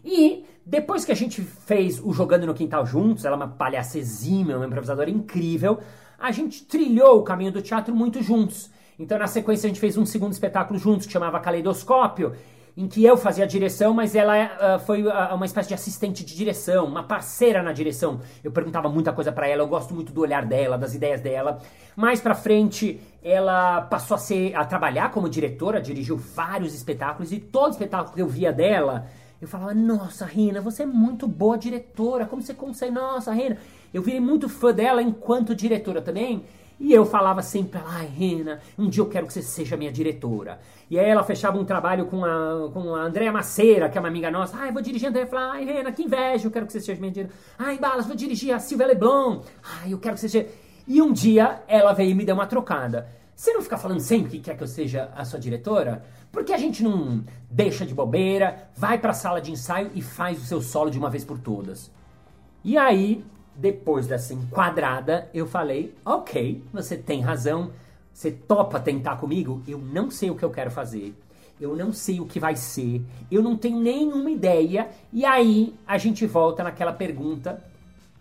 E 0.05 0.45
depois 0.65 1.05
que 1.05 1.13
a 1.13 1.17
gente 1.17 1.43
fez 1.43 2.01
o 2.03 2.13
Jogando 2.13 2.47
no 2.47 2.55
Quintal 2.55 2.85
juntos, 2.85 3.25
ela 3.25 3.37
é 3.37 3.39
uma 3.39 3.49
palhaça 3.49 3.99
exímia, 3.99 4.57
uma 4.57 4.67
improvisadora 4.67 5.11
incrível, 5.11 5.79
a 6.19 6.31
gente 6.33 6.65
trilhou 6.65 7.19
o 7.19 7.23
caminho 7.23 7.53
do 7.53 7.63
teatro 7.63 7.95
muito 7.95 8.23
juntos. 8.23 8.71
Então, 8.99 9.19
na 9.19 9.27
sequência, 9.27 9.67
a 9.67 9.69
gente 9.69 9.81
fez 9.81 9.97
um 9.97 10.07
segundo 10.07 10.33
espetáculo 10.33 10.79
juntos 10.79 11.07
que 11.07 11.13
chamava 11.13 11.41
Caleidoscópio, 11.41 12.35
em 12.77 12.89
que 12.89 13.05
eu 13.05 13.17
fazia 13.17 13.45
a 13.45 13.47
direção, 13.47 13.95
mas 13.95 14.17
ela 14.17 14.35
uh, 14.77 14.81
foi 14.81 15.05
uh, 15.05 15.35
uma 15.35 15.47
espécie 15.47 15.69
de 15.69 15.75
assistente 15.75 16.25
de 16.25 16.35
direção, 16.35 16.87
uma 16.87 17.05
parceira 17.05 17.63
na 17.63 17.73
direção. 17.73 18.21
Eu 18.43 18.51
perguntava 18.51 18.89
muita 18.89 19.13
coisa 19.13 19.31
para 19.31 19.47
ela, 19.47 19.63
eu 19.63 19.69
gosto 19.69 19.95
muito 19.95 20.13
do 20.13 20.21
olhar 20.21 20.45
dela, 20.45 20.77
das 20.77 20.93
ideias 20.93 21.21
dela. 21.21 21.61
Mais 21.95 22.21
para 22.21 22.35
frente, 22.35 23.01
ela 23.23 23.83
passou 23.83 24.17
a 24.17 24.19
ser 24.19 24.57
a 24.57 24.65
trabalhar 24.65 25.13
como 25.13 25.29
diretora, 25.29 25.81
dirigiu 25.81 26.17
vários 26.17 26.75
espetáculos 26.75 27.33
e 27.33 27.39
todo 27.39 27.73
espetáculo 27.73 28.15
que 28.15 28.23
eu 28.23 28.29
via 28.29 28.53
dela, 28.53 29.07
eu 29.41 29.47
falava: 29.47 29.73
"Nossa, 29.73 30.25
Rina, 30.25 30.61
você 30.61 30.83
é 30.83 30.87
muito 30.87 31.29
boa 31.29 31.57
diretora. 31.57 32.27
Como 32.27 32.43
você 32.43 32.55
consegue? 32.55 32.93
Nossa, 32.93 33.33
Rina". 33.33 33.57
Eu 33.93 34.03
virei 34.03 34.19
muito 34.19 34.49
fã 34.49 34.73
dela 34.73 35.01
enquanto 35.01 35.55
diretora 35.55 36.03
também. 36.03 36.45
E 36.79 36.93
eu 36.93 37.07
falava 37.07 37.41
sempre, 37.41 37.81
ai, 37.85 38.07
Rena, 38.07 38.61
um 38.77 38.89
dia 38.89 39.03
eu 39.03 39.09
quero 39.09 39.27
que 39.27 39.33
você 39.33 39.43
seja 39.43 39.77
minha 39.77 39.93
diretora. 39.93 40.59
E 40.91 40.99
aí 40.99 41.09
ela 41.09 41.23
fechava 41.23 41.59
um 41.59 41.65
trabalho 41.65 42.07
com 42.07 42.25
a, 42.25 42.71
com 42.73 42.95
a 42.95 43.03
Andréa 43.03 43.33
Maceira, 43.33 43.89
que 43.89 43.97
é 43.97 44.01
uma 44.01 44.09
amiga 44.09 44.31
nossa. 44.31 44.57
Ai, 44.57 44.73
vou 44.73 44.83
dirigir 44.83 45.07
a 45.07 45.11
Andréa. 45.11 45.27
Falava, 45.27 45.53
ai, 45.53 45.65
Rena, 45.65 45.93
que 45.93 46.03
inveja, 46.03 46.47
eu 46.47 46.51
quero 46.51 46.67
que 46.67 46.73
você 46.73 46.81
seja 46.81 47.01
minha 47.01 47.13
diretora. 47.13 47.39
Ai, 47.59 47.79
Balas, 47.79 48.07
vou 48.07 48.17
dirigir 48.17 48.53
a 48.53 48.59
Silvia 48.59 48.87
Leblon. 48.87 49.41
Ai, 49.63 49.93
eu 49.93 49.99
quero 49.99 50.15
que 50.15 50.21
você 50.21 50.29
seja... 50.29 50.49
E 50.87 51.01
um 51.01 51.13
dia 51.13 51.63
ela 51.67 51.93
veio 51.93 52.11
e 52.11 52.15
me 52.15 52.25
deu 52.25 52.35
uma 52.35 52.47
trocada. 52.47 53.09
Você 53.35 53.53
não 53.53 53.63
fica 53.63 53.79
falando 53.79 54.01
sempre 54.01 54.31
que 54.31 54.41
quer 54.41 54.57
que 54.57 54.63
eu 54.63 54.69
seja 54.69 55.11
a 55.17 55.25
sua 55.25 55.41
diretora? 55.41 56.05
Por 56.31 56.45
que 56.45 56.53
a 56.53 56.59
gente 56.59 56.83
não 56.83 57.25
deixa 57.51 57.87
de 57.87 57.95
bobeira, 57.95 58.69
vai 58.77 58.99
pra 58.99 59.13
sala 59.13 59.41
de 59.41 59.51
ensaio 59.51 59.91
e 59.95 60.03
faz 60.03 60.43
o 60.43 60.45
seu 60.45 60.61
solo 60.61 60.91
de 60.91 60.99
uma 60.99 61.11
vez 61.11 61.25
por 61.25 61.39
todas? 61.39 61.91
E 62.63 62.77
aí 62.77 63.25
depois 63.57 64.07
dessa 64.07 64.35
enquadrada, 64.35 65.29
eu 65.33 65.47
falei: 65.47 65.95
ok, 66.05 66.63
você 66.73 66.97
tem 66.97 67.21
razão, 67.21 67.71
você 68.13 68.31
topa 68.31 68.81
tentar 68.81 69.17
comigo? 69.17 69.63
Eu 69.67 69.79
não 69.79 70.11
sei 70.11 70.31
o 70.31 70.35
que 70.35 70.45
eu 70.45 70.51
quero 70.51 70.71
fazer, 70.71 71.15
eu 71.61 71.77
não 71.77 71.93
sei 71.93 72.21
o 72.21 72.27
que 72.27 72.41
vai 72.41 72.57
ser, 72.57 73.03
eu 73.31 73.43
não 73.43 73.57
tenho 73.57 73.79
nenhuma 73.81 74.31
ideia. 74.31 74.89
E 75.13 75.25
aí 75.25 75.75
a 75.87 75.99
gente 75.99 76.27
volta 76.27 76.63
naquela 76.63 76.93
pergunta 76.93 77.63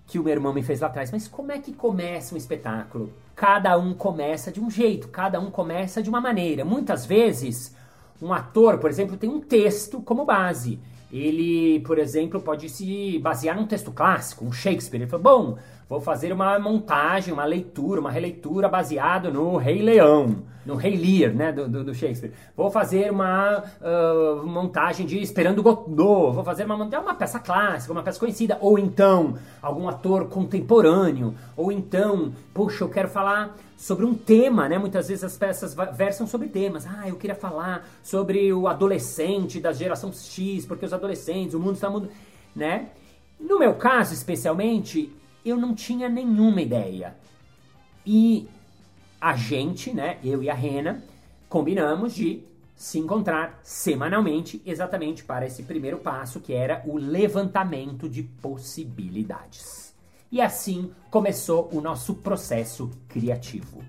que 0.05 0.19
o 0.19 0.23
meu 0.23 0.33
irmão 0.33 0.53
me 0.53 0.63
fez 0.63 0.81
lá 0.81 0.87
atrás: 0.87 1.11
mas 1.11 1.27
como 1.27 1.51
é 1.51 1.59
que 1.59 1.73
começa 1.73 2.35
um 2.35 2.37
espetáculo? 2.37 3.11
Cada 3.35 3.77
um 3.77 3.93
começa 3.93 4.51
de 4.51 4.61
um 4.61 4.69
jeito, 4.69 5.07
cada 5.07 5.39
um 5.39 5.49
começa 5.49 6.03
de 6.03 6.09
uma 6.09 6.21
maneira. 6.21 6.63
Muitas 6.63 7.05
vezes, 7.05 7.75
um 8.21 8.31
ator, 8.31 8.77
por 8.77 8.89
exemplo, 8.89 9.17
tem 9.17 9.29
um 9.29 9.41
texto 9.41 10.01
como 10.01 10.25
base 10.25 10.79
ele, 11.13 11.79
por 11.81 11.99
exemplo, 11.99 12.41
pode 12.41 12.67
se 12.69 13.19
basear 13.19 13.55
num 13.55 13.67
texto 13.67 13.91
clássico, 13.91 14.43
um 14.43 14.51
Shakespeare. 14.51 15.01
Ele 15.01 15.09
falou, 15.09 15.23
bom, 15.23 15.57
vou 15.89 16.01
fazer 16.01 16.31
uma 16.31 16.57
montagem, 16.59 17.33
uma 17.33 17.45
leitura, 17.45 17.99
uma 17.99 18.11
releitura 18.11 18.67
baseado 18.67 19.31
no 19.31 19.57
Rei 19.57 19.81
Leão, 19.81 20.43
no 20.65 20.75
Rei 20.75 20.95
Lear, 20.95 21.33
né, 21.33 21.51
do, 21.51 21.67
do, 21.67 21.83
do 21.83 21.93
Shakespeare. 21.93 22.31
Vou 22.55 22.71
fazer 22.71 23.11
uma 23.11 23.63
uh, 23.81 24.45
montagem 24.45 25.05
de 25.05 25.19
Esperando 25.21 25.61
Godot, 25.61 26.33
vou 26.33 26.43
fazer 26.43 26.65
uma, 26.65 26.75
uma 26.75 27.15
peça 27.15 27.39
clássica, 27.39 27.91
uma 27.91 28.03
peça 28.03 28.19
conhecida, 28.19 28.57
ou 28.61 28.79
então 28.79 29.35
algum 29.61 29.87
ator 29.87 30.27
contemporâneo, 30.27 31.35
ou 31.55 31.71
então, 31.71 32.33
poxa, 32.53 32.83
eu 32.83 32.89
quero 32.89 33.09
falar 33.09 33.55
sobre 33.77 34.05
um 34.05 34.13
tema, 34.13 34.69
né? 34.69 34.77
Muitas 34.77 35.09
vezes 35.09 35.25
as 35.25 35.37
peças 35.37 35.75
versam 35.93 36.25
sobre 36.25 36.47
temas. 36.47 36.87
Ah, 36.87 37.09
eu 37.09 37.17
queria 37.17 37.35
falar 37.35 37.85
sobre 38.01 38.53
o 38.53 38.67
adolescente 38.67 39.59
da 39.59 39.73
geração 39.73 40.11
X, 40.13 40.65
porque 40.65 40.85
os 40.85 40.93
adolescentes, 40.93 41.53
o 41.53 41.59
mundo 41.59 41.75
está 41.75 41.89
mudando, 41.89 42.11
né? 42.55 42.87
No 43.37 43.59
meu 43.59 43.73
caso, 43.73 44.13
especialmente, 44.13 45.13
eu 45.45 45.57
não 45.57 45.73
tinha 45.75 46.09
nenhuma 46.09 46.61
ideia. 46.61 47.15
E 48.05 48.47
a 49.19 49.35
gente, 49.35 49.93
né, 49.93 50.17
eu 50.23 50.43
e 50.43 50.49
a 50.49 50.53
Rena, 50.53 51.03
combinamos 51.47 52.13
de 52.13 52.43
se 52.75 52.99
encontrar 52.99 53.59
semanalmente 53.63 54.61
exatamente 54.65 55.23
para 55.23 55.45
esse 55.45 55.63
primeiro 55.63 55.99
passo, 55.99 56.39
que 56.39 56.53
era 56.53 56.83
o 56.85 56.97
levantamento 56.97 58.09
de 58.09 58.23
possibilidades. 58.23 59.93
E 60.31 60.41
assim 60.41 60.91
começou 61.11 61.69
o 61.71 61.79
nosso 61.79 62.15
processo 62.15 62.89
criativo. 63.07 63.83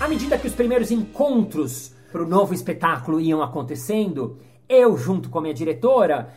À 0.00 0.08
medida 0.08 0.36
que 0.36 0.48
os 0.48 0.54
primeiros 0.54 0.90
encontros 0.90 1.91
para 2.12 2.22
o 2.22 2.28
novo 2.28 2.52
espetáculo 2.52 3.18
iam 3.18 3.42
acontecendo, 3.42 4.38
eu, 4.68 4.96
junto 4.96 5.30
com 5.30 5.38
a 5.38 5.42
minha 5.42 5.54
diretora, 5.54 6.28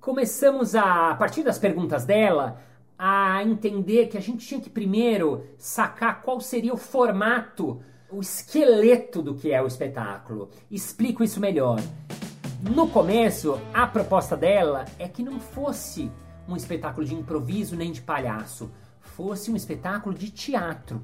começamos 0.00 0.74
a, 0.74 1.10
a 1.10 1.14
partir 1.14 1.44
das 1.44 1.58
perguntas 1.58 2.04
dela, 2.04 2.60
a 2.98 3.42
entender 3.44 4.08
que 4.08 4.18
a 4.18 4.20
gente 4.20 4.46
tinha 4.46 4.60
que 4.60 4.68
primeiro 4.68 5.44
sacar 5.56 6.20
qual 6.20 6.40
seria 6.40 6.74
o 6.74 6.76
formato 6.76 7.80
o 8.10 8.20
esqueleto 8.20 9.22
do 9.22 9.36
que 9.36 9.52
é 9.52 9.62
o 9.62 9.68
espetáculo. 9.68 10.50
Explico 10.68 11.22
isso 11.22 11.38
melhor. 11.38 11.80
No 12.60 12.88
começo, 12.88 13.58
a 13.72 13.86
proposta 13.86 14.36
dela 14.36 14.84
é 14.98 15.06
que 15.06 15.22
não 15.22 15.38
fosse 15.38 16.10
um 16.48 16.56
espetáculo 16.56 17.06
de 17.06 17.14
improviso 17.14 17.76
nem 17.76 17.92
de 17.92 18.02
palhaço, 18.02 18.70
fosse 19.00 19.50
um 19.50 19.56
espetáculo 19.56 20.14
de 20.14 20.30
teatro. 20.30 21.00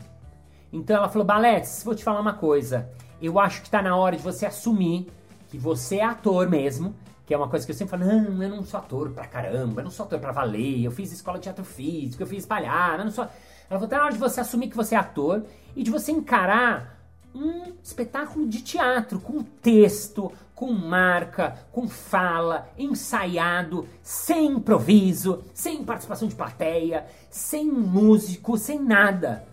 Então 0.73 0.97
ela 0.97 1.09
falou: 1.09 1.25
Baletes, 1.25 1.83
vou 1.85 1.95
te 1.95 2.03
falar 2.03 2.21
uma 2.21 2.35
coisa. 2.35 2.91
Eu 3.21 3.39
acho 3.39 3.61
que 3.61 3.69
está 3.69 3.83
na 3.83 3.97
hora 3.97 4.17
de 4.17 4.23
você 4.23 4.47
assumir 4.47 5.09
que 5.49 5.59
você 5.59 5.97
é 5.97 6.05
ator 6.05 6.49
mesmo, 6.49 6.95
que 7.25 7.33
é 7.33 7.37
uma 7.37 7.49
coisa 7.49 7.65
que 7.65 7.73
eu 7.73 7.77
sempre 7.77 7.99
falo: 7.99 8.05
não, 8.05 8.43
eu 8.43 8.49
não 8.49 8.65
sou 8.65 8.79
ator 8.79 9.11
pra 9.11 9.27
caramba, 9.27 9.81
eu 9.81 9.85
não 9.85 9.91
sou 9.91 10.07
ator 10.07 10.19
pra 10.19 10.33
valer, 10.33 10.85
eu 10.85 10.91
fiz 10.91 11.13
escola 11.13 11.39
de 11.39 11.45
teatro 11.45 11.65
físico, 11.65 12.23
eu 12.23 12.27
fiz 12.27 12.47
palhaço, 12.47 13.01
eu 13.01 13.05
não 13.05 13.13
sou. 13.13 13.25
Ela 13.25 13.81
falou: 13.81 13.89
tá 13.89 13.99
na 13.99 14.05
hora 14.05 14.13
de 14.13 14.19
você 14.19 14.41
assumir 14.41 14.69
que 14.69 14.77
você 14.77 14.95
é 14.95 14.99
ator 14.99 15.45
e 15.75 15.83
de 15.83 15.91
você 15.91 16.13
encarar 16.13 16.97
um 17.35 17.75
espetáculo 17.83 18.47
de 18.47 18.63
teatro 18.63 19.21
com 19.21 19.43
texto, 19.43 20.33
com 20.55 20.73
marca, 20.73 21.59
com 21.71 21.87
fala, 21.87 22.71
ensaiado, 22.79 23.87
sem 24.03 24.53
improviso, 24.53 25.45
sem 25.53 25.85
participação 25.85 26.27
de 26.27 26.35
plateia, 26.35 27.07
sem 27.29 27.67
músico, 27.67 28.57
sem 28.57 28.83
nada. 28.83 29.47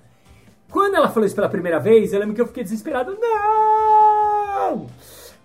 Quando 0.74 0.96
ela 0.96 1.08
falou 1.08 1.28
isso 1.28 1.36
pela 1.36 1.48
primeira 1.48 1.80
vez, 1.80 2.12
eu 2.12 2.20
lembro 2.20 2.34
que 2.34 2.42
eu 2.42 2.48
fiquei 2.48 2.64
desesperado. 2.64 3.16
Não! 3.22 4.88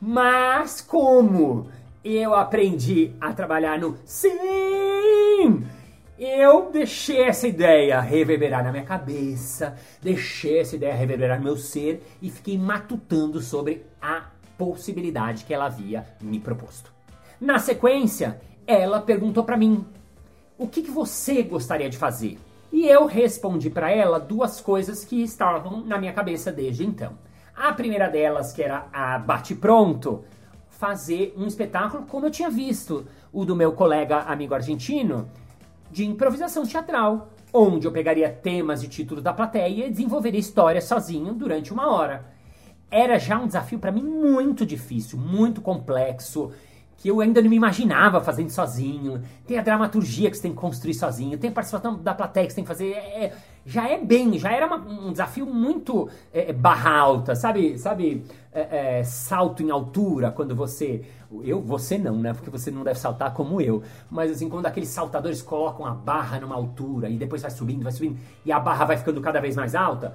Mas 0.01 0.81
como 0.81 1.69
eu 2.03 2.35
aprendi 2.35 3.13
a 3.21 3.31
trabalhar 3.35 3.79
no 3.79 3.99
sim, 4.07 5.67
eu 6.19 6.71
deixei 6.73 7.21
essa 7.21 7.47
ideia 7.47 8.01
reverberar 8.01 8.65
na 8.65 8.73
minha 8.73 8.87
cabeça, 8.87 9.77
deixei 10.01 10.61
essa 10.61 10.77
ideia 10.77 10.95
reverberar 10.95 11.37
no 11.37 11.45
meu 11.45 11.59
ser 11.59 12.03
e 12.23 12.31
fiquei 12.31 12.57
matutando 12.57 13.39
sobre 13.43 13.85
a 14.01 14.31
possibilidade 14.57 15.45
que 15.45 15.53
ela 15.53 15.67
havia 15.67 16.07
me 16.23 16.41
proposto. 16.41 16.91
Na 17.39 17.59
sequência, 17.59 18.41
ela 18.67 18.99
perguntou 18.99 19.45
para 19.45 19.59
mim: 19.59 19.85
"O 20.57 20.67
que, 20.67 20.81
que 20.81 20.91
você 20.91 21.43
gostaria 21.43 21.91
de 21.91 21.99
fazer?" 21.99 22.39
E 22.71 22.87
eu 22.87 23.07
respondi 23.07 23.71
para 23.71 23.91
ela 23.91 24.21
duas 24.21 24.61
coisas 24.61 25.05
que 25.05 25.23
estavam 25.23 25.81
na 25.85 25.99
minha 25.99 26.13
cabeça 26.13 26.53
desde 26.53 26.85
então. 26.85 27.19
A 27.57 27.73
primeira 27.73 28.09
delas, 28.09 28.53
que 28.53 28.63
era 28.63 28.87
a 28.93 29.19
bate 29.19 29.55
pronto, 29.55 30.23
fazer 30.69 31.35
um 31.37 31.47
espetáculo 31.47 32.05
como 32.07 32.27
eu 32.27 32.31
tinha 32.31 32.51
visto 32.51 33.07
o 33.33 33.45
do 33.45 33.57
meu 33.57 33.73
colega 33.73 34.21
amigo 34.21 34.55
argentino, 34.55 35.29
de 35.91 36.05
improvisação 36.05 36.65
teatral, 36.65 37.31
onde 37.53 37.87
eu 37.87 37.93
pegaria 37.93 38.31
temas 38.31 38.83
e 38.83 38.89
títulos 38.89 39.25
da 39.25 39.33
plateia 39.33 39.87
e 39.87 39.91
desenvolveria 39.91 40.39
histórias 40.39 40.85
sozinho 40.85 41.33
durante 41.33 41.73
uma 41.73 41.91
hora. 41.91 42.27
era 42.91 43.19
já 43.19 43.39
um 43.39 43.47
desafio 43.47 43.79
para 43.79 43.93
mim 43.93 44.03
muito 44.03 44.65
difícil, 44.65 45.19
muito 45.19 45.61
complexo, 45.61 46.53
que 46.99 47.09
eu 47.09 47.21
ainda 47.21 47.41
não 47.41 47.49
me 47.49 47.57
imaginava 47.57 48.21
fazendo 48.21 48.51
sozinho. 48.51 49.23
Tem 49.47 49.57
a 49.57 49.63
dramaturgia 49.63 50.29
que 50.31 50.37
você 50.37 50.43
tem 50.43 50.51
que 50.51 50.59
construir 50.59 50.95
sozinho, 50.95 51.39
tem 51.39 51.49
a 51.49 51.53
participação 51.53 51.97
da 51.97 52.13
plateia 52.13 52.47
que 52.47 52.53
você 52.53 52.57
tem 52.57 52.65
que 52.65 52.69
fazer. 52.69 52.91
É, 52.93 53.25
é 53.25 53.33
já 53.65 53.87
é 53.87 53.99
bem, 53.99 54.39
já 54.39 54.51
era 54.51 54.67
uma, 54.67 54.77
um 54.79 55.13
desafio 55.13 55.45
muito 55.45 56.09
é, 56.33 56.51
é, 56.51 56.53
barra 56.55 56.91
alta, 56.91 57.37
sabe? 57.37 57.79
Sabe, 57.79 58.25
é, 58.51 58.99
é, 58.99 59.05
salto 59.05 59.63
em 59.63 59.71
altura, 59.71 60.31
quando 60.33 60.57
você. 60.57 61.05
Eu, 61.45 61.61
você 61.61 61.99
não, 61.99 62.17
né? 62.17 62.33
Porque 62.33 62.49
você 62.49 62.71
não 62.71 62.83
deve 62.83 62.99
saltar 62.99 63.35
como 63.35 63.61
eu. 63.61 63.83
Mas 64.11 64.33
assim, 64.33 64.49
quando 64.49 64.65
aqueles 64.65 64.89
saltadores 64.89 65.43
colocam 65.43 65.85
a 65.85 65.91
barra 65.91 66.41
numa 66.41 66.55
altura 66.55 67.11
e 67.11 67.19
depois 67.19 67.43
vai 67.43 67.51
subindo, 67.51 67.83
vai 67.83 67.93
subindo, 67.93 68.19
e 68.45 68.51
a 68.51 68.59
barra 68.59 68.87
vai 68.87 68.97
ficando 68.97 69.21
cada 69.21 69.39
vez 69.39 69.55
mais 69.55 69.75
alta. 69.75 70.15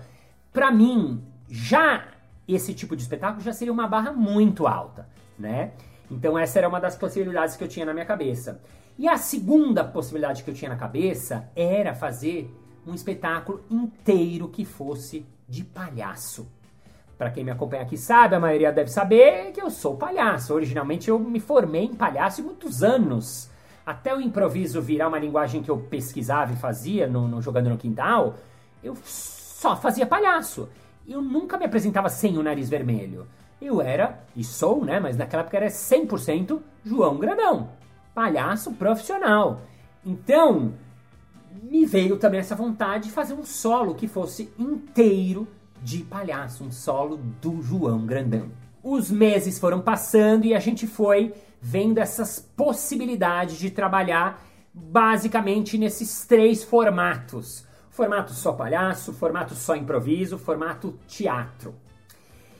Pra 0.51 0.71
mim, 0.71 1.23
já 1.47 2.07
esse 2.47 2.73
tipo 2.73 2.95
de 2.95 3.03
espetáculo 3.03 3.41
já 3.41 3.53
seria 3.53 3.71
uma 3.71 3.87
barra 3.87 4.11
muito 4.11 4.65
alta, 4.65 5.07
né? 5.37 5.73
Então 6.13 6.37
essa 6.37 6.59
era 6.59 6.69
uma 6.69 6.79
das 6.79 6.95
possibilidades 6.95 7.55
que 7.55 7.63
eu 7.63 7.67
tinha 7.67 7.85
na 7.85 7.93
minha 7.93 8.05
cabeça. 8.05 8.61
E 8.97 9.07
a 9.07 9.17
segunda 9.17 9.83
possibilidade 9.83 10.43
que 10.43 10.49
eu 10.49 10.53
tinha 10.53 10.69
na 10.69 10.75
cabeça 10.75 11.49
era 11.55 11.93
fazer 11.93 12.53
um 12.85 12.93
espetáculo 12.93 13.63
inteiro 13.69 14.47
que 14.47 14.63
fosse 14.63 15.25
de 15.47 15.63
palhaço. 15.63 16.47
Para 17.17 17.31
quem 17.31 17.43
me 17.43 17.51
acompanha 17.51 17.83
aqui 17.83 17.97
sabe, 17.97 18.35
a 18.35 18.39
maioria 18.39 18.71
deve 18.71 18.91
saber 18.91 19.51
que 19.51 19.61
eu 19.61 19.69
sou 19.69 19.97
palhaço. 19.97 20.53
Originalmente 20.53 21.09
eu 21.09 21.17
me 21.17 21.39
formei 21.39 21.85
em 21.85 21.95
palhaço 21.95 22.41
em 22.41 22.43
muitos 22.43 22.83
anos. 22.83 23.49
Até 23.85 24.15
o 24.15 24.21
improviso 24.21 24.81
virar 24.81 25.07
uma 25.07 25.19
linguagem 25.19 25.61
que 25.61 25.71
eu 25.71 25.77
pesquisava 25.77 26.53
e 26.53 26.55
fazia 26.55 27.07
no, 27.07 27.27
no 27.27 27.41
Jogando 27.41 27.69
no 27.69 27.77
Quintal, 27.77 28.35
eu 28.83 28.95
só 29.03 29.75
fazia 29.75 30.05
palhaço 30.05 30.69
eu 31.07 31.21
nunca 31.21 31.57
me 31.57 31.65
apresentava 31.65 32.09
sem 32.09 32.37
o 32.37 32.43
nariz 32.43 32.69
vermelho. 32.69 33.27
Eu 33.63 33.81
era, 33.81 34.23
e 34.35 34.43
sou, 34.43 34.83
né, 34.83 34.99
mas 34.99 35.15
naquela 35.15 35.41
época 35.41 35.57
era 35.57 35.67
100% 35.67 36.59
João 36.83 37.17
Grandão, 37.17 37.69
palhaço 38.13 38.73
profissional. 38.73 39.61
Então, 40.05 40.73
me 41.63 41.85
veio 41.85 42.17
também 42.17 42.39
essa 42.39 42.55
vontade 42.55 43.05
de 43.05 43.11
fazer 43.11 43.33
um 43.33 43.45
solo 43.45 43.95
que 43.95 44.07
fosse 44.07 44.51
inteiro 44.59 45.47
de 45.81 45.99
palhaço, 45.99 46.63
um 46.63 46.71
solo 46.71 47.17
do 47.41 47.61
João 47.61 48.05
Grandão. 48.05 48.51
Os 48.83 49.09
meses 49.09 49.57
foram 49.57 49.81
passando 49.81 50.45
e 50.45 50.53
a 50.53 50.59
gente 50.59 50.85
foi 50.85 51.33
vendo 51.61 51.99
essas 51.99 52.39
possibilidades 52.39 53.57
de 53.57 53.71
trabalhar 53.71 54.43
basicamente 54.73 55.77
nesses 55.77 56.25
três 56.25 56.63
formatos 56.63 57.65
Formato 57.93 58.33
só 58.33 58.53
palhaço, 58.53 59.13
formato 59.13 59.53
só 59.53 59.75
improviso, 59.75 60.35
formato 60.39 60.97
teatro. 61.07 61.75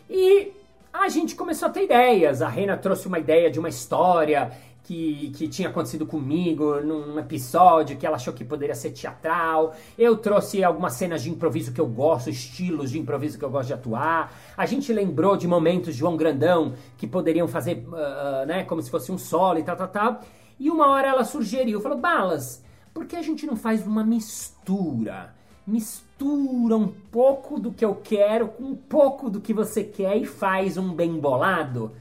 E 0.07 0.53
a 0.93 1.09
gente 1.09 1.35
começou 1.35 1.67
a 1.67 1.71
ter 1.71 1.85
ideias. 1.85 2.41
A 2.41 2.47
Rena 2.47 2.77
trouxe 2.77 3.07
uma 3.07 3.17
ideia 3.17 3.49
de 3.49 3.57
uma 3.57 3.67
história 3.67 4.51
que, 4.83 5.31
que 5.35 5.47
tinha 5.47 5.69
acontecido 5.69 6.05
comigo 6.05 6.79
num 6.81 7.17
episódio 7.17 7.97
que 7.97 8.05
ela 8.05 8.17
achou 8.17 8.31
que 8.31 8.45
poderia 8.45 8.75
ser 8.75 8.91
teatral. 8.91 9.73
Eu 9.97 10.15
trouxe 10.17 10.63
algumas 10.63 10.93
cenas 10.93 11.23
de 11.23 11.31
improviso 11.31 11.73
que 11.73 11.81
eu 11.81 11.87
gosto, 11.87 12.29
estilos 12.29 12.91
de 12.91 12.99
improviso 12.99 13.39
que 13.39 13.43
eu 13.43 13.49
gosto 13.49 13.67
de 13.67 13.73
atuar. 13.73 14.31
A 14.55 14.65
gente 14.67 14.93
lembrou 14.93 15.35
de 15.35 15.47
momentos 15.47 15.93
de 15.93 15.99
João 15.99 16.15
Grandão 16.15 16.73
que 16.97 17.07
poderiam 17.07 17.47
fazer, 17.47 17.85
uh, 17.87 18.45
né, 18.45 18.63
como 18.63 18.81
se 18.81 18.91
fosse 18.91 19.11
um 19.11 19.17
solo 19.17 19.57
e 19.57 19.63
tal, 19.63 19.75
tal, 19.75 19.87
tal. 19.87 20.21
E 20.59 20.69
uma 20.69 20.87
hora 20.91 21.07
ela 21.07 21.23
sugeriu, 21.23 21.81
falou, 21.81 21.97
Balas, 21.97 22.63
por 22.93 23.05
que 23.05 23.15
a 23.15 23.21
gente 23.21 23.47
não 23.47 23.55
faz 23.55 23.85
uma 23.87 24.03
mistura? 24.03 25.33
Mistura 25.65 26.02
um 26.21 26.87
pouco 27.11 27.59
do 27.59 27.71
que 27.71 27.83
eu 27.83 27.95
quero 27.95 28.47
com 28.47 28.63
um 28.63 28.75
pouco 28.75 29.29
do 29.29 29.41
que 29.41 29.53
você 29.53 29.83
quer 29.83 30.17
e 30.17 30.25
faz 30.25 30.77
um 30.77 30.93
bem 30.93 31.19
bolado. 31.19 31.91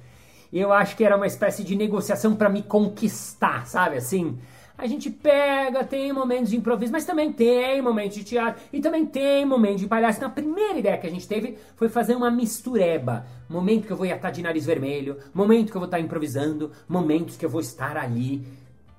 Eu 0.52 0.72
acho 0.72 0.96
que 0.96 1.04
era 1.04 1.16
uma 1.16 1.26
espécie 1.26 1.64
de 1.64 1.74
negociação 1.74 2.36
para 2.36 2.48
me 2.48 2.62
conquistar, 2.62 3.66
sabe 3.66 3.96
assim? 3.96 4.38
A 4.76 4.86
gente 4.86 5.10
pega, 5.10 5.84
tem 5.84 6.12
momentos 6.12 6.50
de 6.50 6.56
improviso, 6.56 6.92
mas 6.92 7.04
também 7.04 7.32
tem 7.32 7.80
momentos 7.80 8.16
de 8.16 8.24
teatro 8.24 8.60
e 8.72 8.80
também 8.80 9.06
tem 9.06 9.46
momentos 9.46 9.80
de 9.80 9.86
palhaço. 9.86 10.18
Então, 10.18 10.28
a 10.28 10.32
primeira 10.32 10.78
ideia 10.78 10.98
que 10.98 11.06
a 11.06 11.10
gente 11.10 11.28
teve 11.28 11.56
foi 11.76 11.88
fazer 11.88 12.16
uma 12.16 12.30
mistureba. 12.30 13.24
Momento 13.48 13.86
que 13.86 13.92
eu 13.92 13.96
vou 13.96 14.06
estar 14.06 14.30
de 14.30 14.42
nariz 14.42 14.66
vermelho, 14.66 15.18
momento 15.32 15.70
que 15.70 15.76
eu 15.76 15.80
vou 15.80 15.86
estar 15.86 16.00
improvisando, 16.00 16.72
momentos 16.88 17.36
que 17.36 17.44
eu 17.44 17.50
vou 17.50 17.60
estar 17.60 17.96
ali 17.96 18.44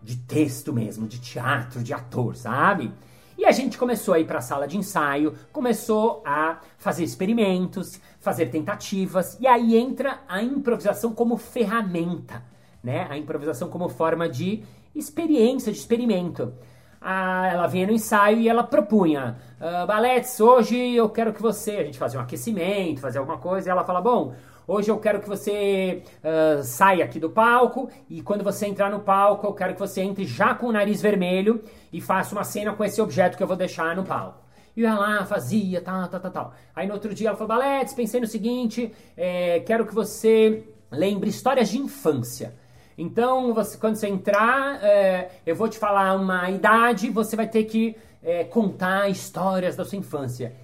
de 0.02 0.18
texto 0.18 0.72
mesmo, 0.72 1.08
de 1.08 1.20
teatro, 1.20 1.84
de 1.84 1.94
ator, 1.94 2.36
sabe? 2.36 2.92
E 3.38 3.46
a 3.46 3.52
gente 3.52 3.78
começou 3.78 4.14
a 4.14 4.20
ir 4.20 4.26
para 4.26 4.40
a 4.40 4.42
sala 4.42 4.68
de 4.68 4.78
ensaio, 4.78 5.34
começou 5.52 6.22
a 6.26 6.60
fazer 6.78 7.04
experimentos, 7.04 8.00
fazer 8.20 8.48
tentativas, 8.48 9.38
e 9.40 9.48
aí 9.48 9.76
entra 9.76 10.22
a 10.28 10.42
improvisação 10.42 11.14
como 11.14 11.38
ferramenta, 11.38 12.44
né? 12.84 13.08
A 13.10 13.18
improvisação 13.18 13.70
como 13.70 13.90
forma 13.90 14.30
de 14.30 14.64
experiência, 14.96 15.72
de 15.72 15.78
experimento. 15.78 16.54
Ah, 17.02 17.50
ela 17.52 17.68
vinha 17.68 17.88
no 17.88 17.94
ensaio 17.94 18.40
e 18.40 18.48
ela 18.48 18.64
propunha, 18.64 19.36
ah, 19.60 19.86
Baletes, 19.86 20.40
hoje 20.40 20.78
eu 20.96 21.10
quero 21.10 21.34
que 21.34 21.42
você, 21.42 21.72
a 21.72 21.84
gente 21.84 21.98
fazia 21.98 22.20
um 22.20 22.24
aquecimento, 22.24 23.02
fazer 23.02 23.18
alguma 23.18 23.38
coisa, 23.38 23.68
e 23.68 23.72
ela 23.72 23.84
fala, 23.84 24.00
bom, 24.00 24.34
Hoje 24.66 24.90
eu 24.90 24.98
quero 24.98 25.20
que 25.20 25.28
você 25.28 26.04
uh, 26.24 26.64
saia 26.64 27.04
aqui 27.04 27.20
do 27.20 27.30
palco 27.30 27.90
e 28.10 28.22
quando 28.22 28.46
você 28.46 28.66
entrar 28.66 28.90
no 28.90 29.02
palco, 29.02 29.46
eu 29.46 29.54
quero 29.54 29.74
que 29.74 29.80
você 29.80 30.02
entre 30.02 30.24
já 30.24 30.56
com 30.56 30.68
o 30.68 30.72
nariz 30.72 31.02
vermelho 31.02 31.62
e 31.92 32.00
faça 32.00 32.34
uma 32.34 32.46
cena 32.46 32.72
com 32.72 32.82
esse 32.82 33.02
objeto 33.02 33.36
que 33.36 33.44
eu 33.44 33.48
vou 33.48 33.58
deixar 33.58 33.94
no 33.94 34.06
palco. 34.06 34.42
E 34.76 34.82
eu 34.82 34.90
ia 34.90 34.96
lá, 34.98 35.26
fazia, 35.26 35.82
tal, 35.82 36.08
tal, 36.08 36.20
tal, 36.22 36.32
tal. 36.32 36.54
Aí 36.74 36.88
no 36.88 36.94
outro 36.94 37.14
dia 37.14 37.28
ela 37.28 37.38
falou, 37.38 37.50
Baletes, 37.50 37.94
pensei 37.94 38.22
no 38.22 38.26
seguinte, 38.26 38.94
é, 39.18 39.60
quero 39.60 39.86
que 39.86 39.94
você 39.94 40.64
lembre 40.90 41.30
histórias 41.30 41.68
de 41.68 41.78
infância. 41.78 42.56
Então, 42.98 43.54
você, 43.54 43.78
quando 43.78 43.96
você 43.98 44.08
entrar, 44.08 44.82
é, 44.82 45.30
eu 45.46 45.56
vou 45.56 45.68
te 45.68 45.78
falar 45.78 46.16
uma 46.16 46.50
idade, 46.50 47.10
você 47.10 47.36
vai 47.36 47.48
ter 47.48 47.66
que 47.66 47.98
é, 48.24 48.46
contar 48.46 49.10
histórias 49.10 49.76
da 49.76 49.84
sua 49.84 49.98
infância. 49.98 50.56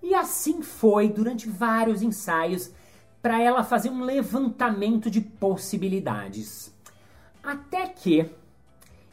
E 0.00 0.14
assim 0.14 0.62
foi 0.62 1.08
durante 1.08 1.48
vários 1.48 2.02
ensaios 2.02 2.70
para 3.28 3.42
ela 3.42 3.62
fazer 3.62 3.90
um 3.90 4.04
levantamento 4.04 5.10
de 5.10 5.20
possibilidades. 5.20 6.74
Até 7.42 7.86
que, 7.86 8.24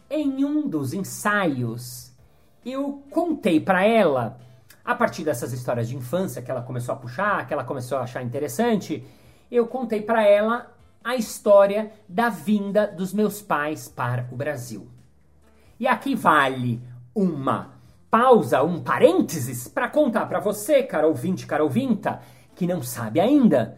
em 0.10 0.45
um 0.45 0.69
dos 0.69 0.93
ensaios, 0.93 2.13
eu 2.65 3.04
contei 3.12 3.60
para 3.60 3.84
ela, 3.84 4.39
a 4.86 4.95
partir 4.95 5.25
dessas 5.25 5.51
histórias 5.51 5.89
de 5.89 5.97
infância 5.97 6.41
que 6.41 6.49
ela 6.49 6.62
começou 6.62 6.93
a 6.93 6.97
puxar, 6.97 7.45
que 7.45 7.54
ela 7.54 7.65
começou 7.65 7.97
a 7.97 8.04
achar 8.04 8.23
interessante, 8.23 9.06
eu 9.51 9.67
contei 9.67 10.01
para 10.01 10.25
ela 10.25 10.73
a 11.04 11.17
história 11.17 11.91
da 12.08 12.30
vinda 12.30 12.88
dos 12.88 13.13
meus 13.13 13.41
pais 13.41 13.89
para 13.89 14.30
o 14.32 14.38
Brasil. 14.38 14.88
E 15.78 15.86
aqui 15.86 16.15
vale 16.15 16.82
uma 17.13 17.73
pausa, 18.10 18.63
um 18.63 18.82
parênteses, 18.82 19.67
para 19.67 19.89
contar 19.89 20.25
para 20.28 20.39
você, 20.39 20.84
cara 20.84 21.06
ouvinte, 21.06 21.45
cara 21.45 21.65
ouvinta, 21.65 22.21
que 22.56 22.65
não 22.65 22.82
sabe 22.82 23.19
ainda, 23.19 23.78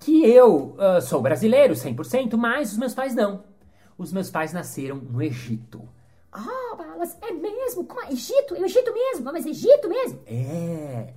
que 0.00 0.24
eu 0.24 0.76
uh, 0.76 1.00
sou 1.02 1.20
brasileiro 1.20 1.74
100%, 1.74 2.36
mas 2.36 2.72
os 2.72 2.78
meus 2.78 2.94
pais 2.94 3.14
não. 3.14 3.44
Os 3.96 4.12
meus 4.12 4.30
pais 4.30 4.52
nasceram 4.52 4.96
no 4.96 5.20
Egito. 5.22 5.88
Ah, 6.32 6.70
oh, 6.72 6.76
Balas, 6.76 7.16
é 7.20 7.32
mesmo? 7.32 7.84
Como 7.84 8.00
é? 8.02 8.12
Egito? 8.12 8.54
Egito 8.54 8.92
mesmo? 8.92 9.24
Mas 9.24 9.44
Egito 9.44 9.88
mesmo? 9.88 10.20
É. 10.26 11.12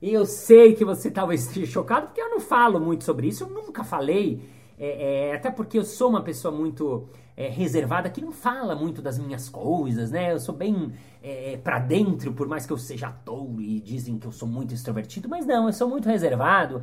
Eu 0.00 0.26
sei 0.26 0.74
que 0.74 0.84
você 0.84 1.10
talvez 1.10 1.46
esteja 1.46 1.72
chocado, 1.72 2.06
porque 2.06 2.20
eu 2.20 2.30
não 2.30 2.40
falo 2.40 2.78
muito 2.78 3.02
sobre 3.04 3.28
isso, 3.28 3.44
eu 3.44 3.48
nunca 3.48 3.82
falei. 3.82 4.40
É, 4.78 5.30
é, 5.30 5.34
até 5.34 5.50
porque 5.50 5.76
eu 5.76 5.84
sou 5.84 6.08
uma 6.08 6.22
pessoa 6.22 6.54
muito 6.54 7.08
é, 7.36 7.48
reservada 7.48 8.08
que 8.08 8.20
não 8.20 8.30
fala 8.30 8.76
muito 8.76 9.02
das 9.02 9.18
minhas 9.18 9.48
coisas, 9.48 10.10
né? 10.10 10.32
Eu 10.32 10.38
sou 10.38 10.54
bem 10.54 10.92
é, 11.20 11.56
pra 11.56 11.80
dentro, 11.80 12.32
por 12.32 12.46
mais 12.46 12.64
que 12.64 12.72
eu 12.72 12.78
seja 12.78 13.08
ator 13.08 13.60
e 13.60 13.80
dizem 13.80 14.18
que 14.18 14.26
eu 14.26 14.32
sou 14.32 14.46
muito 14.46 14.72
extrovertido, 14.72 15.28
mas 15.28 15.44
não, 15.46 15.66
eu 15.66 15.72
sou 15.72 15.88
muito 15.88 16.08
reservado. 16.08 16.82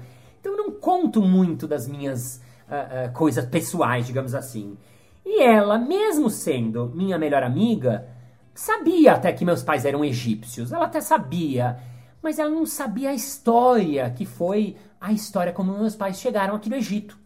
Conto 0.76 1.22
muito 1.22 1.68
das 1.68 1.88
minhas 1.88 2.42
uh, 2.68 3.10
uh, 3.10 3.14
coisas 3.14 3.46
pessoais, 3.46 4.06
digamos 4.06 4.36
assim. 4.36 4.78
E 5.26 5.42
ela, 5.42 5.78
mesmo 5.78 6.30
sendo 6.30 6.92
minha 6.94 7.18
melhor 7.18 7.44
amiga, 7.44 8.08
sabia 8.54 9.14
até 9.14 9.34
que 9.34 9.44
meus 9.44 9.64
pais 9.64 9.86
eram 9.86 10.06
egípcios. 10.06 10.72
Ela 10.72 10.86
até 10.86 11.02
sabia, 11.02 11.80
mas 12.22 12.40
ela 12.40 12.50
não 12.50 12.66
sabia 12.66 13.10
a 13.10 13.14
história, 13.14 14.10
que 14.12 14.26
foi 14.26 14.76
a 15.02 15.12
história 15.12 15.54
como 15.54 15.78
meus 15.78 15.96
pais 15.96 16.20
chegaram 16.20 16.56
aqui 16.56 16.70
no 16.70 16.76
Egito. 16.76 17.18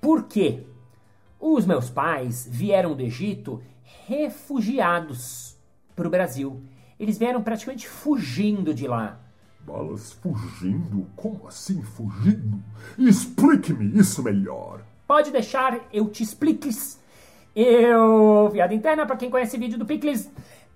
Por 0.00 0.24
quê? 0.24 0.66
Os 1.38 1.64
meus 1.66 1.88
pais 1.88 2.46
vieram 2.50 2.94
do 2.94 3.02
Egito 3.02 3.62
refugiados 4.06 5.56
para 5.96 6.06
o 6.06 6.10
Brasil. 6.10 6.62
Eles 6.98 7.18
vieram 7.18 7.42
praticamente 7.42 7.88
fugindo 7.88 8.74
de 8.74 8.86
lá. 8.86 9.20
Balas 9.70 10.12
fugindo? 10.14 11.06
Como 11.14 11.46
assim 11.46 11.80
fugindo? 11.80 12.60
Explique-me 12.98 13.96
isso 13.96 14.20
melhor. 14.20 14.80
Pode 15.06 15.30
deixar, 15.30 15.78
eu 15.92 16.08
te 16.08 16.24
expliques. 16.24 17.00
Eu. 17.54 18.50
Piada 18.52 18.74
interna, 18.74 19.06
para 19.06 19.16
quem 19.16 19.30
conhece 19.30 19.56
vídeo 19.56 19.78
do 19.78 19.86
Picles. 19.86 20.28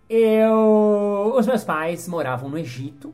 Eu. 0.08 1.34
Os 1.36 1.44
meus 1.44 1.64
pais 1.64 2.06
moravam 2.06 2.48
no 2.48 2.56
Egito. 2.56 3.12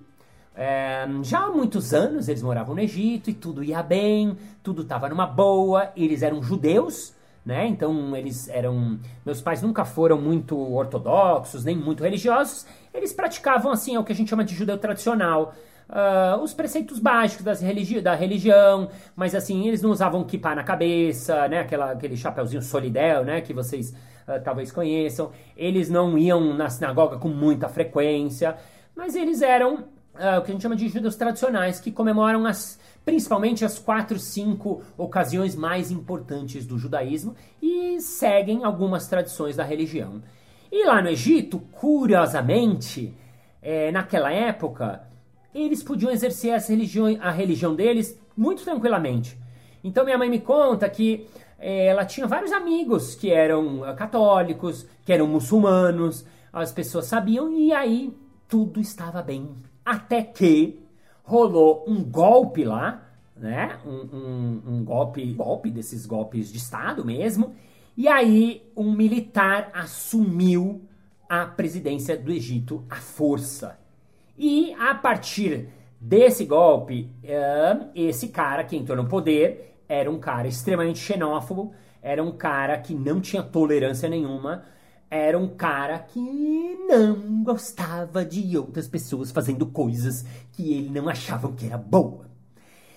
É, 0.54 1.06
já 1.22 1.44
há 1.44 1.50
muitos 1.50 1.94
anos 1.94 2.28
eles 2.28 2.42
moravam 2.42 2.74
no 2.74 2.80
Egito 2.82 3.30
e 3.30 3.34
tudo 3.34 3.64
ia 3.64 3.82
bem, 3.82 4.36
tudo 4.62 4.82
estava 4.82 5.08
numa 5.08 5.24
boa, 5.24 5.90
eles 5.96 6.22
eram 6.22 6.42
judeus, 6.42 7.14
né? 7.46 7.66
Então 7.66 8.14
eles 8.14 8.48
eram. 8.48 8.98
Meus 9.24 9.40
pais 9.40 9.62
nunca 9.62 9.86
foram 9.86 10.20
muito 10.20 10.58
ortodoxos, 10.58 11.64
nem 11.64 11.74
muito 11.74 12.02
religiosos, 12.02 12.66
eles 12.92 13.14
praticavam 13.14 13.72
assim, 13.72 13.94
é 13.94 13.98
o 13.98 14.04
que 14.04 14.12
a 14.12 14.14
gente 14.14 14.28
chama 14.28 14.44
de 14.44 14.54
judeu 14.54 14.76
tradicional. 14.76 15.54
Uh, 15.90 16.40
os 16.40 16.54
preceitos 16.54 17.00
básicos 17.00 17.44
das 17.44 17.60
religi 17.60 18.00
da 18.00 18.14
religião, 18.14 18.88
mas 19.16 19.34
assim, 19.34 19.66
eles 19.66 19.82
não 19.82 19.90
usavam 19.90 20.22
kippah 20.22 20.54
na 20.54 20.62
cabeça, 20.62 21.48
né? 21.48 21.58
Aquela, 21.58 21.90
aquele 21.90 22.16
chapeuzinho 22.16 22.62
solidel, 22.62 23.24
né? 23.24 23.40
Que 23.40 23.52
vocês 23.52 23.90
uh, 23.90 24.40
talvez 24.44 24.70
conheçam. 24.70 25.32
Eles 25.56 25.90
não 25.90 26.16
iam 26.16 26.54
na 26.54 26.70
sinagoga 26.70 27.18
com 27.18 27.28
muita 27.28 27.68
frequência, 27.68 28.56
mas 28.94 29.16
eles 29.16 29.42
eram 29.42 29.78
uh, 30.14 30.38
o 30.38 30.42
que 30.42 30.50
a 30.50 30.52
gente 30.52 30.62
chama 30.62 30.76
de 30.76 30.88
judeus 30.88 31.16
tradicionais, 31.16 31.80
que 31.80 31.90
comemoram 31.90 32.46
as, 32.46 32.78
principalmente 33.04 33.64
as 33.64 33.76
quatro, 33.76 34.16
cinco 34.16 34.84
ocasiões 34.96 35.56
mais 35.56 35.90
importantes 35.90 36.64
do 36.66 36.78
judaísmo 36.78 37.34
e 37.60 38.00
seguem 38.00 38.62
algumas 38.62 39.08
tradições 39.08 39.56
da 39.56 39.64
religião. 39.64 40.22
E 40.70 40.86
lá 40.86 41.02
no 41.02 41.08
Egito, 41.08 41.58
curiosamente, 41.72 43.12
é, 43.60 43.90
naquela 43.90 44.32
época, 44.32 45.09
eles 45.54 45.82
podiam 45.82 46.12
exercer 46.12 46.58
religião, 46.60 47.06
a 47.20 47.30
religião 47.30 47.74
deles 47.74 48.18
muito 48.36 48.62
tranquilamente. 48.62 49.38
Então 49.82 50.04
minha 50.04 50.18
mãe 50.18 50.28
me 50.28 50.40
conta 50.40 50.88
que 50.88 51.26
é, 51.58 51.86
ela 51.86 52.04
tinha 52.04 52.26
vários 52.26 52.52
amigos 52.52 53.14
que 53.14 53.30
eram 53.30 53.80
uh, 53.80 53.94
católicos, 53.94 54.86
que 55.04 55.12
eram 55.12 55.26
muçulmanos, 55.26 56.24
as 56.52 56.72
pessoas 56.72 57.06
sabiam 57.06 57.52
e 57.52 57.72
aí 57.72 58.14
tudo 58.48 58.80
estava 58.80 59.22
bem. 59.22 59.50
Até 59.84 60.22
que 60.22 60.80
rolou 61.22 61.84
um 61.86 62.02
golpe 62.02 62.64
lá, 62.64 63.06
né? 63.36 63.78
Um, 63.86 64.16
um, 64.16 64.62
um 64.66 64.84
golpe, 64.84 65.24
golpe 65.32 65.70
desses 65.70 66.06
golpes 66.06 66.50
de 66.50 66.58
Estado 66.58 67.04
mesmo. 67.04 67.54
E 67.96 68.08
aí 68.08 68.62
um 68.76 68.92
militar 68.92 69.70
assumiu 69.74 70.82
a 71.28 71.46
presidência 71.46 72.16
do 72.16 72.32
Egito 72.32 72.84
à 72.88 72.96
força. 72.96 73.79
E 74.42 74.72
a 74.72 74.94
partir 74.94 75.68
desse 76.00 76.46
golpe, 76.46 77.12
esse 77.94 78.28
cara 78.28 78.64
que 78.64 78.74
entrou 78.74 78.96
no 78.96 79.06
poder 79.06 79.82
era 79.86 80.10
um 80.10 80.18
cara 80.18 80.48
extremamente 80.48 80.98
xenófobo, 80.98 81.74
era 82.00 82.24
um 82.24 82.32
cara 82.32 82.78
que 82.78 82.94
não 82.94 83.20
tinha 83.20 83.42
tolerância 83.42 84.08
nenhuma, 84.08 84.64
era 85.10 85.38
um 85.38 85.46
cara 85.46 85.98
que 85.98 86.18
não 86.88 87.44
gostava 87.44 88.24
de 88.24 88.56
outras 88.56 88.88
pessoas 88.88 89.30
fazendo 89.30 89.66
coisas 89.66 90.24
que 90.52 90.72
ele 90.72 90.88
não 90.88 91.06
achava 91.06 91.52
que 91.52 91.66
era 91.66 91.76
boa. 91.76 92.24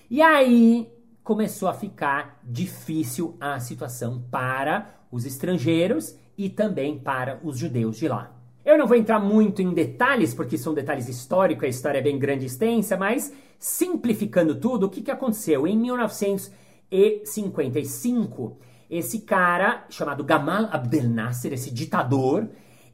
E 0.08 0.22
aí 0.22 0.90
começou 1.22 1.68
a 1.68 1.74
ficar 1.74 2.40
difícil 2.42 3.36
a 3.38 3.60
situação 3.60 4.24
para 4.30 4.94
os 5.12 5.26
estrangeiros 5.26 6.16
e 6.38 6.48
também 6.48 6.98
para 6.98 7.38
os 7.44 7.58
judeus 7.58 7.98
de 7.98 8.08
lá. 8.08 8.33
Eu 8.64 8.78
não 8.78 8.86
vou 8.86 8.96
entrar 8.96 9.18
muito 9.20 9.60
em 9.60 9.74
detalhes, 9.74 10.32
porque 10.32 10.56
são 10.56 10.72
detalhes 10.72 11.06
históricos, 11.06 11.64
a 11.64 11.68
história 11.68 11.98
é 11.98 12.02
bem 12.02 12.18
grande 12.18 12.44
e 12.44 12.46
extensa, 12.46 12.96
mas 12.96 13.30
simplificando 13.58 14.54
tudo, 14.54 14.86
o 14.86 14.88
que, 14.88 15.02
que 15.02 15.10
aconteceu? 15.10 15.66
Em 15.66 15.76
1955, 15.76 18.56
esse 18.88 19.20
cara, 19.20 19.84
chamado 19.90 20.24
Gamal 20.24 20.70
Abdel 20.72 21.10
Nasser, 21.10 21.52
esse 21.52 21.70
ditador, 21.70 22.48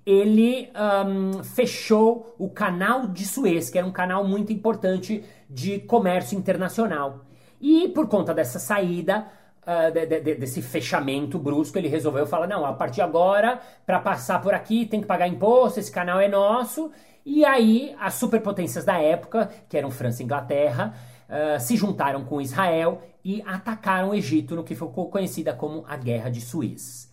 ele 0.04 0.68
um, 1.06 1.44
fechou 1.44 2.35
o 2.37 2.50
canal 2.50 3.06
de 3.06 3.24
Suez, 3.24 3.70
que 3.70 3.78
era 3.78 3.87
um 3.87 3.92
canal 3.92 4.26
muito 4.26 4.52
importante 4.52 5.22
de 5.48 5.78
comércio 5.78 6.37
internacional. 6.37 7.24
E 7.61 7.87
por 7.90 8.09
conta 8.09 8.35
dessa 8.35 8.59
saída, 8.59 9.28
uh, 9.66 9.92
de, 9.92 10.07
de, 10.07 10.35
desse 10.35 10.62
fechamento 10.62 11.38
brusco, 11.38 11.79
ele 11.79 11.88
resolveu 11.88 12.27
falar: 12.27 12.46
não, 12.46 12.64
a 12.64 12.73
partir 12.73 12.96
de 12.96 13.03
agora, 13.03 13.61
para 13.87 13.99
passar 13.99 14.40
por 14.40 14.55
aqui, 14.55 14.87
tem 14.87 15.01
que 15.01 15.07
pagar 15.07 15.29
imposto, 15.29 15.81
esse 15.81 15.90
canal 15.90 16.20
é 16.20 16.29
nosso. 16.29 16.90
E 17.25 17.44
aí, 17.44 17.94
as 18.01 18.14
superpotências 18.14 18.85
da 18.85 18.99
época, 18.99 19.51
que 19.68 19.77
eram 19.77 19.90
França 19.90 20.23
e 20.23 20.25
Inglaterra, 20.25 20.94
uh, 21.29 21.61
se 21.61 21.77
juntaram 21.77 22.25
com 22.25 22.40
Israel 22.40 23.03
e 23.25 23.42
atacaram 23.42 24.11
o 24.11 24.14
Egito 24.14 24.57
no 24.57 24.64
que 24.64 24.75
ficou 24.75 25.11
conhecida 25.11 25.53
como 25.53 25.85
a 25.87 25.96
Guerra 25.96 26.31
de 26.31 26.40
Suez. 26.40 27.12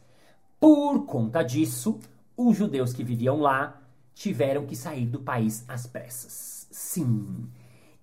Por 0.60 1.06
conta 1.06 1.44
disso, 1.44 2.00
os 2.36 2.56
judeus 2.56 2.94
que 2.94 3.04
viviam 3.04 3.40
lá 3.40 3.82
tiveram 4.16 4.66
que 4.66 4.76
sair 4.76 5.06
do 5.06 5.20
país 5.20 5.64
às 5.68 5.86
pressas. 5.86 6.68
Sim. 6.72 7.48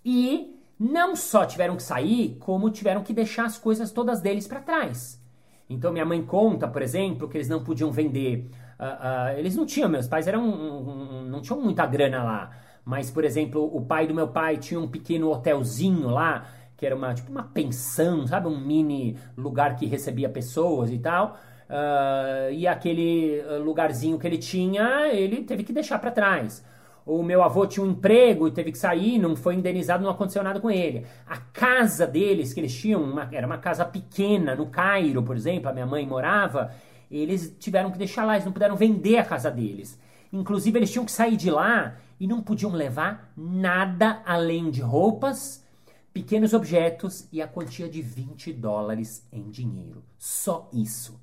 E 0.04 0.60
não 0.78 1.14
só 1.14 1.44
tiveram 1.44 1.76
que 1.76 1.82
sair, 1.82 2.36
como 2.40 2.70
tiveram 2.70 3.02
que 3.02 3.12
deixar 3.12 3.44
as 3.44 3.58
coisas 3.58 3.90
todas 3.90 4.20
deles 4.20 4.46
para 4.46 4.60
trás. 4.60 5.22
Então 5.68 5.92
minha 5.92 6.04
mãe 6.04 6.22
conta, 6.22 6.68
por 6.68 6.82
exemplo, 6.82 7.28
que 7.28 7.36
eles 7.36 7.48
não 7.48 7.62
podiam 7.62 7.90
vender. 7.90 8.50
Uh, 8.78 9.34
uh, 9.34 9.38
eles 9.38 9.56
não 9.56 9.64
tinham, 9.64 9.88
meus 9.88 10.08
pais 10.08 10.26
eram 10.26 10.44
um, 10.44 11.20
um, 11.20 11.22
não 11.22 11.40
tinham 11.40 11.60
muita 11.60 11.86
grana 11.86 12.22
lá. 12.22 12.50
Mas, 12.84 13.10
por 13.10 13.24
exemplo, 13.24 13.64
o 13.74 13.80
pai 13.80 14.06
do 14.06 14.14
meu 14.14 14.28
pai 14.28 14.58
tinha 14.58 14.78
um 14.78 14.86
pequeno 14.86 15.30
hotelzinho 15.30 16.10
lá, 16.10 16.46
que 16.76 16.84
era 16.84 16.94
uma 16.94 17.14
tipo 17.14 17.30
uma 17.30 17.44
pensão, 17.44 18.26
sabe, 18.26 18.46
um 18.46 18.60
mini 18.60 19.16
lugar 19.36 19.76
que 19.76 19.86
recebia 19.86 20.28
pessoas 20.28 20.90
e 20.90 20.98
tal. 20.98 21.38
Uh, 21.64 22.52
e 22.52 22.66
aquele 22.66 23.42
lugarzinho 23.64 24.18
que 24.18 24.26
ele 24.26 24.36
tinha, 24.36 25.08
ele 25.08 25.44
teve 25.44 25.62
que 25.62 25.72
deixar 25.72 25.98
para 25.98 26.10
trás 26.10 26.62
o 27.06 27.22
meu 27.22 27.42
avô 27.42 27.66
tinha 27.66 27.84
um 27.84 27.90
emprego 27.90 28.48
e 28.48 28.50
teve 28.50 28.72
que 28.72 28.78
sair, 28.78 29.18
não 29.18 29.36
foi 29.36 29.54
indenizado, 29.54 30.02
não 30.02 30.10
aconteceu 30.10 30.42
nada 30.42 30.58
com 30.58 30.70
ele. 30.70 31.06
A 31.26 31.36
casa 31.36 32.06
deles, 32.06 32.52
que 32.52 32.60
eles 32.60 32.74
tinham, 32.74 33.02
uma, 33.02 33.28
era 33.30 33.46
uma 33.46 33.58
casa 33.58 33.84
pequena, 33.84 34.54
no 34.54 34.66
Cairo, 34.66 35.22
por 35.22 35.36
exemplo, 35.36 35.68
a 35.68 35.72
minha 35.72 35.86
mãe 35.86 36.06
morava, 36.06 36.72
eles 37.10 37.54
tiveram 37.58 37.90
que 37.90 37.98
deixar 37.98 38.24
lá, 38.24 38.34
eles 38.34 38.46
não 38.46 38.52
puderam 38.52 38.76
vender 38.76 39.18
a 39.18 39.24
casa 39.24 39.50
deles. 39.50 39.98
Inclusive, 40.32 40.78
eles 40.78 40.90
tinham 40.90 41.04
que 41.04 41.12
sair 41.12 41.36
de 41.36 41.50
lá 41.50 41.96
e 42.18 42.26
não 42.26 42.42
podiam 42.42 42.72
levar 42.72 43.32
nada 43.36 44.22
além 44.24 44.70
de 44.70 44.80
roupas, 44.80 45.64
pequenos 46.12 46.54
objetos 46.54 47.28
e 47.30 47.42
a 47.42 47.46
quantia 47.46 47.88
de 47.88 48.00
20 48.00 48.52
dólares 48.52 49.26
em 49.32 49.50
dinheiro. 49.50 50.02
Só 50.18 50.70
isso. 50.72 51.20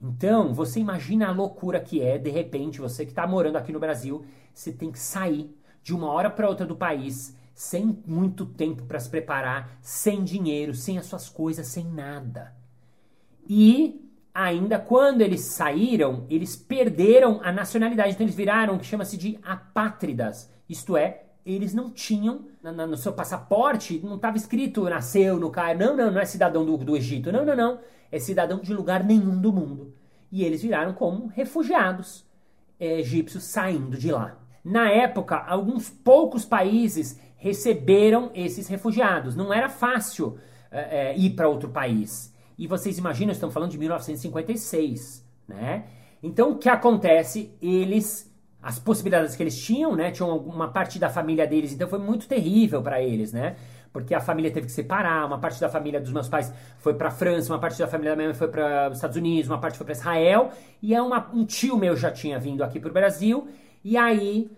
Então, 0.00 0.52
você 0.52 0.80
imagina 0.80 1.28
a 1.28 1.32
loucura 1.32 1.78
que 1.78 2.02
é, 2.02 2.18
de 2.18 2.30
repente, 2.30 2.80
você 2.80 3.04
que 3.04 3.12
está 3.12 3.26
morando 3.26 3.56
aqui 3.56 3.72
no 3.72 3.78
Brasil, 3.78 4.24
você 4.52 4.72
tem 4.72 4.90
que 4.90 4.98
sair 4.98 5.54
de 5.82 5.94
uma 5.94 6.10
hora 6.10 6.30
para 6.30 6.48
outra 6.48 6.66
do 6.66 6.76
país, 6.76 7.36
sem 7.54 7.98
muito 8.06 8.46
tempo 8.46 8.84
para 8.84 9.00
se 9.00 9.08
preparar, 9.08 9.78
sem 9.80 10.24
dinheiro, 10.24 10.74
sem 10.74 10.98
as 10.98 11.06
suas 11.06 11.28
coisas, 11.28 11.66
sem 11.66 11.84
nada. 11.84 12.54
E 13.48 14.00
ainda 14.34 14.78
quando 14.78 15.20
eles 15.20 15.42
saíram, 15.42 16.26
eles 16.30 16.56
perderam 16.56 17.40
a 17.42 17.52
nacionalidade, 17.52 18.12
então 18.12 18.24
eles 18.24 18.36
viraram 18.36 18.76
o 18.76 18.78
que 18.78 18.86
chama-se 18.86 19.16
de 19.16 19.38
apátridas, 19.42 20.50
isto 20.68 20.96
é, 20.96 21.24
eles 21.44 21.74
não 21.74 21.90
tinham 21.90 22.46
no 22.62 22.96
seu 22.96 23.12
passaporte, 23.12 24.00
não 24.04 24.14
estava 24.14 24.36
escrito 24.36 24.84
nasceu 24.84 25.40
no 25.40 25.50
Cairo, 25.50 25.80
não, 25.80 25.96
não, 25.96 26.10
não 26.12 26.20
é 26.20 26.24
cidadão 26.24 26.64
do, 26.64 26.76
do 26.76 26.96
Egito, 26.96 27.32
não, 27.32 27.44
não, 27.44 27.56
não 27.56 27.80
é 28.12 28.18
cidadão 28.18 28.60
de 28.60 28.74
lugar 28.74 29.02
nenhum 29.02 29.40
do 29.40 29.50
mundo. 29.50 29.94
E 30.30 30.44
eles 30.44 30.62
viraram 30.62 30.92
como 30.92 31.26
refugiados 31.28 32.24
é, 32.78 33.00
egípcios 33.00 33.44
saindo 33.44 33.96
de 33.96 34.12
lá. 34.12 34.36
Na 34.64 34.90
época, 34.90 35.36
alguns 35.36 35.90
poucos 35.90 36.44
países 36.44 37.20
receberam 37.36 38.30
esses 38.34 38.68
refugiados. 38.68 39.34
Não 39.34 39.52
era 39.52 39.68
fácil 39.68 40.38
é, 40.70 41.16
ir 41.16 41.30
para 41.30 41.48
outro 41.48 41.68
país. 41.68 42.32
E 42.56 42.66
vocês 42.66 42.98
imaginam, 42.98 43.32
estamos 43.32 43.52
falando 43.52 43.70
de 43.70 43.78
1956, 43.78 45.26
né? 45.48 45.84
Então, 46.22 46.52
o 46.52 46.58
que 46.58 46.68
acontece? 46.68 47.52
Eles 47.60 48.30
as 48.62 48.78
possibilidades 48.78 49.34
que 49.34 49.42
eles 49.42 49.60
tinham, 49.60 49.96
né? 49.96 50.12
Tinham 50.12 50.36
uma 50.36 50.68
parte 50.68 50.96
da 50.96 51.10
família 51.10 51.44
deles, 51.48 51.72
então 51.72 51.88
foi 51.88 51.98
muito 51.98 52.28
terrível 52.28 52.80
para 52.80 53.02
eles, 53.02 53.32
né? 53.32 53.56
porque 53.92 54.14
a 54.14 54.20
família 54.20 54.50
teve 54.50 54.66
que 54.66 54.72
separar, 54.72 55.26
uma 55.26 55.38
parte 55.38 55.60
da 55.60 55.68
família 55.68 56.00
dos 56.00 56.12
meus 56.12 56.28
pais 56.28 56.52
foi 56.78 56.94
para 56.94 57.10
França, 57.10 57.52
uma 57.52 57.58
parte 57.58 57.78
da 57.78 57.86
família 57.86 58.12
da 58.12 58.16
minha 58.16 58.28
mãe 58.28 58.36
foi 58.36 58.48
para 58.48 58.88
os 58.88 58.96
Estados 58.96 59.16
Unidos, 59.16 59.50
uma 59.50 59.58
parte 59.58 59.76
foi 59.76 59.84
para 59.84 59.92
Israel, 59.92 60.50
e 60.80 60.94
é 60.94 61.02
uma, 61.02 61.30
um 61.32 61.44
tio 61.44 61.76
meu 61.76 61.94
já 61.94 62.10
tinha 62.10 62.38
vindo 62.38 62.64
aqui 62.64 62.80
para 62.80 62.88
o 62.90 62.92
Brasil, 62.92 63.46
e 63.84 63.96
aí 63.96 64.50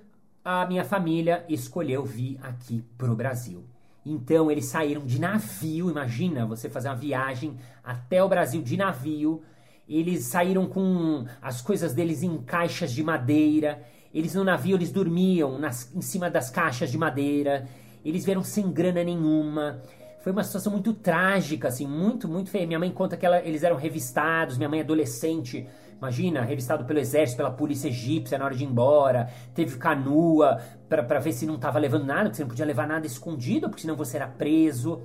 a 0.44 0.66
minha 0.66 0.84
família 0.84 1.44
escolheu 1.48 2.04
vir 2.04 2.38
aqui 2.42 2.84
para 2.98 3.10
o 3.10 3.16
Brasil. 3.16 3.64
Então 4.04 4.50
eles 4.50 4.66
saíram 4.66 5.06
de 5.06 5.18
navio, 5.18 5.90
imagina 5.90 6.44
você 6.44 6.68
fazer 6.68 6.88
uma 6.88 6.96
viagem 6.96 7.56
até 7.82 8.22
o 8.22 8.28
Brasil 8.28 8.60
de 8.60 8.76
navio. 8.76 9.42
Eles 9.88 10.24
saíram 10.24 10.66
com 10.66 11.24
as 11.40 11.62
coisas 11.62 11.94
deles 11.94 12.22
em 12.22 12.36
caixas 12.38 12.92
de 12.92 13.02
madeira. 13.02 13.82
Eles 14.12 14.34
no 14.34 14.44
navio 14.44 14.76
eles 14.76 14.92
dormiam 14.92 15.58
nas, 15.58 15.90
em 15.94 16.02
cima 16.02 16.28
das 16.28 16.50
caixas 16.50 16.90
de 16.90 16.98
madeira. 16.98 17.66
Eles 18.04 18.24
vieram 18.24 18.42
sem 18.42 18.70
grana 18.70 19.02
nenhuma. 19.02 19.82
Foi 20.20 20.32
uma 20.32 20.44
situação 20.44 20.72
muito 20.72 20.92
trágica, 20.92 21.68
assim, 21.68 21.86
muito, 21.86 22.28
muito 22.28 22.50
feia. 22.50 22.66
Minha 22.66 22.78
mãe 22.78 22.90
conta 22.90 23.16
que 23.16 23.24
ela, 23.24 23.40
eles 23.40 23.62
eram 23.62 23.76
revistados, 23.76 24.56
minha 24.56 24.68
mãe 24.68 24.80
adolescente, 24.80 25.66
Imagina, 26.04 26.42
revistado 26.42 26.84
pelo 26.84 26.98
exército, 26.98 27.38
pela 27.38 27.50
polícia 27.50 27.88
egípcia 27.88 28.36
na 28.36 28.44
hora 28.44 28.54
de 28.54 28.62
ir 28.62 28.66
embora. 28.66 29.30
Teve 29.54 29.78
canoa 29.78 30.60
para 30.86 31.18
ver 31.18 31.32
se 31.32 31.46
não 31.46 31.54
estava 31.54 31.78
levando 31.78 32.04
nada, 32.04 32.24
porque 32.24 32.36
você 32.36 32.42
não 32.42 32.48
podia 32.50 32.66
levar 32.66 32.86
nada 32.86 33.06
escondido, 33.06 33.70
porque 33.70 33.80
senão 33.80 33.96
você 33.96 34.18
era 34.18 34.26
preso. 34.26 35.00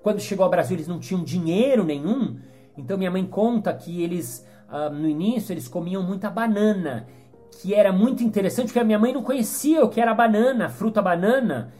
Quando 0.00 0.20
chegou 0.20 0.44
ao 0.44 0.50
Brasil, 0.50 0.76
eles 0.76 0.86
não 0.86 1.00
tinham 1.00 1.24
dinheiro 1.24 1.82
nenhum. 1.82 2.38
Então 2.78 2.96
minha 2.96 3.10
mãe 3.10 3.26
conta 3.26 3.74
que 3.74 4.00
eles, 4.00 4.46
uh, 4.70 4.94
no 4.94 5.08
início, 5.08 5.52
eles 5.52 5.66
comiam 5.66 6.04
muita 6.04 6.30
banana, 6.30 7.08
que 7.60 7.74
era 7.74 7.92
muito 7.92 8.22
interessante, 8.22 8.66
porque 8.66 8.78
a 8.78 8.84
minha 8.84 8.98
mãe 8.98 9.12
não 9.12 9.24
conhecia 9.24 9.84
o 9.84 9.88
que 9.88 10.00
era 10.00 10.14
banana, 10.14 10.68
fruta 10.68 11.02
banana. 11.02 11.72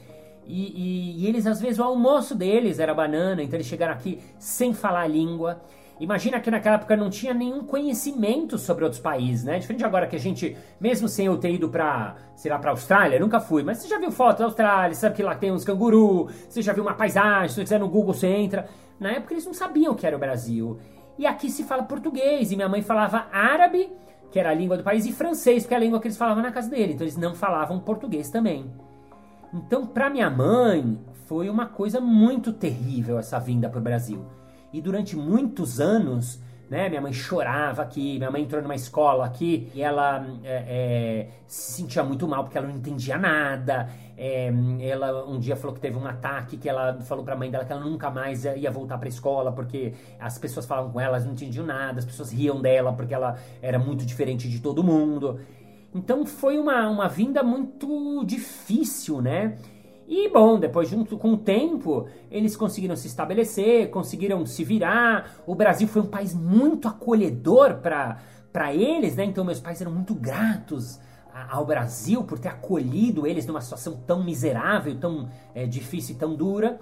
E, 0.45 0.63
e, 0.65 1.23
e, 1.23 1.27
eles, 1.29 1.47
às 1.47 1.61
vezes, 1.61 1.79
o 1.79 1.85
almoço 1.85 2.35
deles 2.35 2.81
era 2.81 2.93
banana, 2.93 3.41
então 3.41 3.57
eles 3.57 3.69
chegaram 3.69 3.93
aqui 3.93 4.19
sem 4.37 4.75
falar 4.75 5.03
a 5.03 5.07
língua. 5.07 5.63
Imagina 6.01 6.41
que 6.41 6.51
naquela 6.51 6.75
época 6.75 6.97
não 6.97 7.09
tinha 7.09 7.33
nenhum 7.33 7.65
conhecimento 7.65 8.59
sobre 8.59 8.83
outros 8.83 9.01
países, 9.01 9.45
né? 9.45 9.59
Diferente 9.59 9.85
agora 9.85 10.09
que 10.09 10.17
a 10.17 10.19
gente, 10.19 10.57
mesmo 10.81 11.09
sem 11.09 11.27
eu 11.27 11.39
ter 11.39 11.53
ido 11.53 11.69
pra, 11.69 12.17
sei 12.35 12.51
lá, 12.51 12.59
pra 12.59 12.73
Austrália, 12.73 13.21
nunca 13.21 13.39
fui, 13.39 13.63
mas 13.63 13.79
você 13.79 13.89
já 13.89 13.99
viu 13.99 14.11
fotos 14.11 14.41
da 14.41 14.45
Austrália, 14.47 14.95
sabe 14.95 15.15
que 15.15 15.23
lá 15.23 15.37
tem 15.37 15.53
uns 15.53 15.65
canguru, 15.65 16.29
você 16.49 16.61
já 16.63 16.73
viu 16.73 16.83
uma 16.83 16.95
paisagem, 16.95 17.49
se 17.49 17.55
você 17.55 17.63
quiser 17.63 17.79
no 17.79 17.89
Google 17.89 18.13
você 18.13 18.27
entra. 18.27 18.69
Na 18.99 19.13
época 19.13 19.35
eles 19.35 19.47
não 19.47 19.55
sabiam 19.55 19.93
o 19.93 19.97
que 19.97 20.07
era 20.07 20.17
o 20.17 20.19
Brasil. 20.19 20.79
E 21.17 21.27
aqui 21.27 21.49
se 21.49 21.63
fala 21.63 21.85
português, 21.85 22.51
e 22.51 22.57
minha 22.57 22.69
mãe 22.69 22.83
falava 22.83 23.27
árabe, 23.31 23.93
que 24.33 24.41
era 24.41 24.51
a 24.51 24.55
língua 24.55 24.77
do 24.77 24.83
país, 24.83 25.07
e 25.07 25.13
francês, 25.13 25.65
que 25.65 25.73
é 25.73 25.77
a 25.77 25.81
língua 25.81 26.01
que 26.01 26.09
eles 26.09 26.17
falavam 26.17 26.43
na 26.43 26.51
casa 26.51 26.69
dele. 26.69 26.95
Então 26.95 27.05
eles 27.05 27.17
não 27.17 27.37
falavam 27.37 27.79
português 27.79 28.31
também. 28.31 28.69
Então, 29.53 29.87
para 29.87 30.11
minha 30.11 30.29
mãe, 30.29 30.99
foi 31.27 31.49
uma 31.49 31.67
coisa 31.67 32.01
muito 32.01 32.53
terrível 32.53 33.17
essa 33.17 33.39
vinda 33.39 33.69
para 33.69 33.79
o 33.79 33.83
Brasil. 33.83 34.25
E 34.75 34.81
durante 34.81 35.15
muitos 35.17 35.81
anos, 35.81 36.41
né, 36.69 36.89
minha 36.89 37.01
mãe 37.01 37.13
chorava 37.13 37.81
aqui, 37.81 38.19
minha 38.19 38.29
mãe 38.29 38.43
entrou 38.43 38.61
numa 38.61 38.75
escola 38.75 39.25
aqui 39.25 39.71
e 39.73 39.81
ela 39.81 40.27
é, 40.43 40.65
é, 40.67 41.29
se 41.47 41.75
sentia 41.75 42.03
muito 42.03 42.27
mal 42.27 42.43
porque 42.43 42.59
ela 42.59 42.67
não 42.67 42.75
entendia 42.75 43.17
nada. 43.17 43.89
É, 44.19 44.53
ela 44.81 45.29
um 45.29 45.39
dia 45.39 45.55
falou 45.55 45.77
que 45.77 45.81
teve 45.81 45.97
um 45.97 46.05
ataque 46.05 46.57
que 46.57 46.69
ela 46.69 47.01
falou 47.03 47.25
para 47.25 47.35
a 47.35 47.39
mãe 47.39 47.53
dela 47.53 47.65
que 47.65 47.71
ela 47.71 47.85
nunca 47.85 48.11
mais 48.11 48.45
ia 48.45 48.69
voltar 48.69 48.99
para 48.99 49.07
a 49.07 49.11
escola 49.11 49.53
porque 49.53 49.95
as 50.19 50.39
pessoas 50.39 50.67
falavam 50.67 50.91
com 50.91 51.01
ela, 51.01 51.19
elas 51.19 51.25
não 51.25 51.35
entendiam 51.35 51.65
nada, 51.65 52.01
as 52.01 52.05
pessoas 52.05 52.33
riam 52.33 52.61
dela 52.61 52.93
porque 52.93 53.15
ela 53.15 53.39
era 53.63 53.79
muito 53.79 54.05
diferente 54.05 54.49
de 54.49 54.59
todo 54.59 54.83
mundo. 54.83 55.39
Então 55.95 56.27
foi 56.27 56.59
uma, 56.59 56.89
uma 56.89 57.07
vinda 57.07 57.45
muito 57.45 58.25
difícil, 58.25 59.23
né? 59.23 59.57
E 60.07 60.29
bom, 60.29 60.59
depois 60.59 60.89
junto 60.89 61.17
com 61.17 61.33
o 61.33 61.37
tempo, 61.37 62.07
eles 62.31 62.57
conseguiram 62.57 62.95
se 62.95 63.07
estabelecer, 63.07 63.91
conseguiram 63.91 64.45
se 64.45 64.63
virar. 64.63 65.31
O 65.47 65.55
Brasil 65.55 65.89
foi 65.89 66.03
um 66.03 66.07
país 66.07 66.35
muito 66.35 66.87
acolhedor 66.89 67.77
para 67.77 68.75
eles, 68.75 69.17
né? 69.17 69.25
Então 69.25 69.45
meus 69.45 69.61
pais 69.61 69.81
eram 69.81 69.93
muito 69.93 70.15
gratos 70.15 71.01
ao 71.51 71.67
Brasil 71.67 72.23
por 72.23 72.39
ter 72.39 72.49
acolhido 72.49 73.27
eles 73.27 73.47
numa 73.47 73.61
situação 73.61 73.97
tão 74.07 74.23
miserável, 74.23 74.95
tão 74.97 75.29
é, 75.55 75.67
difícil 75.67 76.15
e 76.15 76.19
tão 76.19 76.35
dura. 76.35 76.79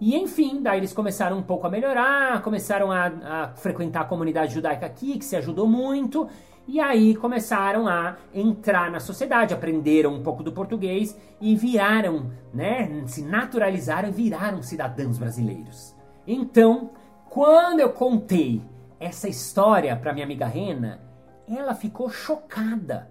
E 0.00 0.16
enfim, 0.16 0.62
daí 0.62 0.78
eles 0.78 0.92
começaram 0.92 1.38
um 1.38 1.42
pouco 1.42 1.66
a 1.66 1.70
melhorar, 1.70 2.42
começaram 2.42 2.92
a, 2.92 3.06
a 3.06 3.48
frequentar 3.56 4.02
a 4.02 4.04
comunidade 4.04 4.54
judaica 4.54 4.86
aqui, 4.86 5.18
que 5.18 5.24
se 5.24 5.36
ajudou 5.36 5.66
muito. 5.66 6.28
E 6.68 6.78
aí 6.80 7.16
começaram 7.16 7.88
a 7.88 8.18
entrar 8.32 8.90
na 8.90 9.00
sociedade, 9.00 9.54
aprenderam 9.54 10.12
um 10.12 10.22
pouco 10.22 10.42
do 10.42 10.52
português 10.52 11.16
e 11.40 11.56
viraram, 11.56 12.30
né, 12.52 13.04
se 13.06 13.22
naturalizaram 13.22 14.10
e 14.10 14.12
viraram 14.12 14.62
cidadãos 14.62 15.16
brasileiros. 15.16 15.96
Então, 16.26 16.90
quando 17.30 17.80
eu 17.80 17.90
contei 17.90 18.62
essa 19.00 19.30
história 19.30 19.96
para 19.96 20.12
minha 20.12 20.26
amiga 20.26 20.44
Rena, 20.44 21.00
ela 21.48 21.74
ficou 21.74 22.10
chocada, 22.10 23.08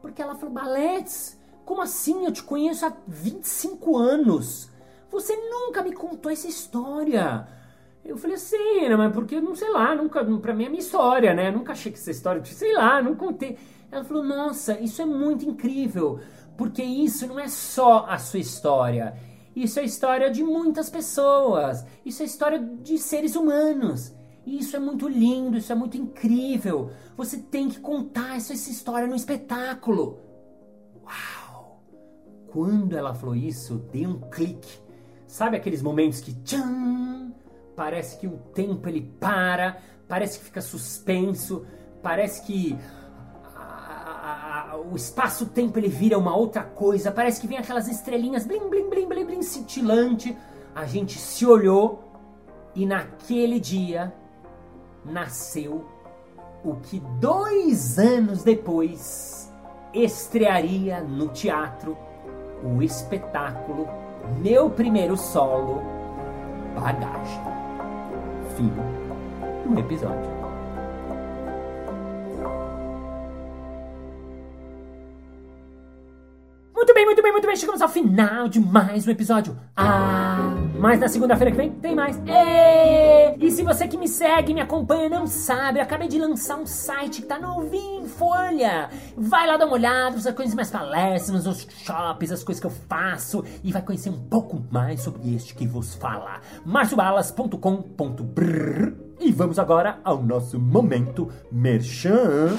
porque 0.00 0.22
ela 0.22 0.36
falou: 0.36 0.54
"Baletes, 0.54 1.36
como 1.64 1.82
assim? 1.82 2.24
Eu 2.24 2.32
te 2.32 2.44
conheço 2.44 2.86
há 2.86 2.92
25 3.08 3.96
anos. 3.98 4.70
Você 5.10 5.34
nunca 5.34 5.82
me 5.82 5.92
contou 5.92 6.30
essa 6.30 6.46
história." 6.46 7.48
Eu 8.04 8.16
falei 8.16 8.36
assim, 8.36 8.88
né, 8.88 8.96
mas 8.96 9.12
porque, 9.12 9.40
não 9.40 9.54
sei 9.54 9.70
lá, 9.70 9.94
nunca, 9.94 10.24
pra 10.24 10.54
mim 10.54 10.64
é 10.64 10.68
minha 10.68 10.80
história, 10.80 11.34
né? 11.34 11.50
nunca 11.50 11.72
achei 11.72 11.92
que 11.92 11.98
essa 11.98 12.10
história, 12.10 12.42
sei 12.44 12.74
lá, 12.74 13.02
não 13.02 13.14
contei. 13.14 13.58
Ela 13.90 14.04
falou, 14.04 14.24
nossa, 14.24 14.78
isso 14.80 15.02
é 15.02 15.04
muito 15.04 15.44
incrível, 15.44 16.18
porque 16.56 16.82
isso 16.82 17.26
não 17.26 17.38
é 17.38 17.48
só 17.48 18.06
a 18.08 18.18
sua 18.18 18.40
história. 18.40 19.14
Isso 19.54 19.78
é 19.78 19.82
a 19.82 19.84
história 19.84 20.30
de 20.30 20.42
muitas 20.42 20.88
pessoas. 20.88 21.84
Isso 22.04 22.22
é 22.22 22.24
a 22.24 22.26
história 22.26 22.58
de 22.58 22.98
seres 22.98 23.34
humanos. 23.34 24.14
Isso 24.46 24.76
é 24.76 24.78
muito 24.78 25.08
lindo, 25.08 25.58
isso 25.58 25.72
é 25.72 25.74
muito 25.74 25.96
incrível. 25.96 26.90
Você 27.16 27.38
tem 27.38 27.68
que 27.68 27.80
contar 27.80 28.36
essa, 28.36 28.52
essa 28.52 28.70
história 28.70 29.06
no 29.06 29.14
espetáculo. 29.14 30.18
Uau! 31.04 31.82
Quando 32.48 32.96
ela 32.96 33.14
falou 33.14 33.36
isso, 33.36 33.76
dei 33.92 34.06
um 34.06 34.18
clique. 34.18 34.80
Sabe 35.26 35.56
aqueles 35.56 35.82
momentos 35.82 36.20
que 36.20 36.32
tchan, 36.42 37.32
parece 37.80 38.18
que 38.18 38.26
o 38.26 38.36
tempo 38.52 38.86
ele 38.90 39.00
para, 39.00 39.78
parece 40.06 40.38
que 40.38 40.44
fica 40.44 40.60
suspenso, 40.60 41.64
parece 42.02 42.42
que 42.42 42.78
o 44.92 44.94
espaço-tempo 44.94 45.78
ele 45.78 45.88
vira 45.88 46.18
uma 46.18 46.36
outra 46.36 46.62
coisa, 46.62 47.10
parece 47.10 47.40
que 47.40 47.46
vem 47.46 47.56
aquelas 47.56 47.88
estrelinhas 47.88 48.44
blim, 48.44 48.68
blim, 48.68 48.90
blim, 48.90 49.08
blim, 49.08 49.24
blim, 49.24 49.42
cintilante. 49.42 50.36
A 50.74 50.84
gente 50.84 51.16
se 51.16 51.46
olhou 51.46 52.04
e 52.74 52.84
naquele 52.84 53.58
dia 53.58 54.12
nasceu 55.02 55.86
o 56.62 56.74
que 56.74 57.00
dois 57.18 57.98
anos 57.98 58.42
depois 58.42 59.50
estrearia 59.94 61.00
no 61.00 61.28
teatro 61.28 61.96
o 62.62 62.82
espetáculo 62.82 63.88
Meu 64.42 64.68
Primeiro 64.68 65.16
Solo 65.16 65.80
Bagagem 66.78 67.59
fim 68.60 68.70
do 69.64 69.80
episódio. 69.80 70.39
Muito 77.20 77.24
bem, 77.24 77.32
muito 77.32 77.46
bem. 77.48 77.56
Chegamos 77.56 77.82
ao 77.82 77.88
final 77.90 78.48
de 78.48 78.58
mais 78.58 79.06
um 79.06 79.10
episódio. 79.10 79.54
Ah, 79.76 80.54
mas 80.78 80.98
na 80.98 81.06
segunda-feira 81.06 81.50
que 81.50 81.56
vem 81.58 81.70
tem 81.70 81.94
mais. 81.94 82.16
E, 82.16 83.46
e 83.46 83.50
se 83.50 83.62
você 83.62 83.86
que 83.86 83.98
me 83.98 84.08
segue, 84.08 84.54
me 84.54 84.60
acompanha, 84.62 85.10
não 85.10 85.26
sabe, 85.26 85.80
eu 85.80 85.82
acabei 85.82 86.08
de 86.08 86.18
lançar 86.18 86.56
um 86.56 86.64
site 86.64 87.20
que 87.20 87.28
tá 87.28 87.38
novinho 87.38 88.04
em 88.04 88.08
folha. 88.08 88.88
Vai 89.18 89.46
lá 89.46 89.58
dar 89.58 89.66
uma 89.66 89.74
olhada, 89.74 90.18
você 90.18 90.28
vai 90.28 90.32
conhecer 90.32 90.56
mais 90.56 90.70
palestras, 90.70 91.46
os 91.46 91.68
shops, 91.84 92.32
as 92.32 92.42
coisas 92.42 92.58
que 92.58 92.66
eu 92.66 92.72
faço 92.88 93.44
e 93.62 93.70
vai 93.70 93.82
conhecer 93.82 94.08
um 94.08 94.18
pouco 94.18 94.64
mais 94.70 95.02
sobre 95.02 95.34
este 95.34 95.54
que 95.54 95.66
vos 95.66 95.94
fala. 95.96 96.40
marciobalas.com.br 96.64 98.92
E 99.20 99.30
vamos 99.30 99.58
agora 99.58 99.98
ao 100.02 100.22
nosso 100.22 100.58
momento 100.58 101.30
merchan. 101.52 102.56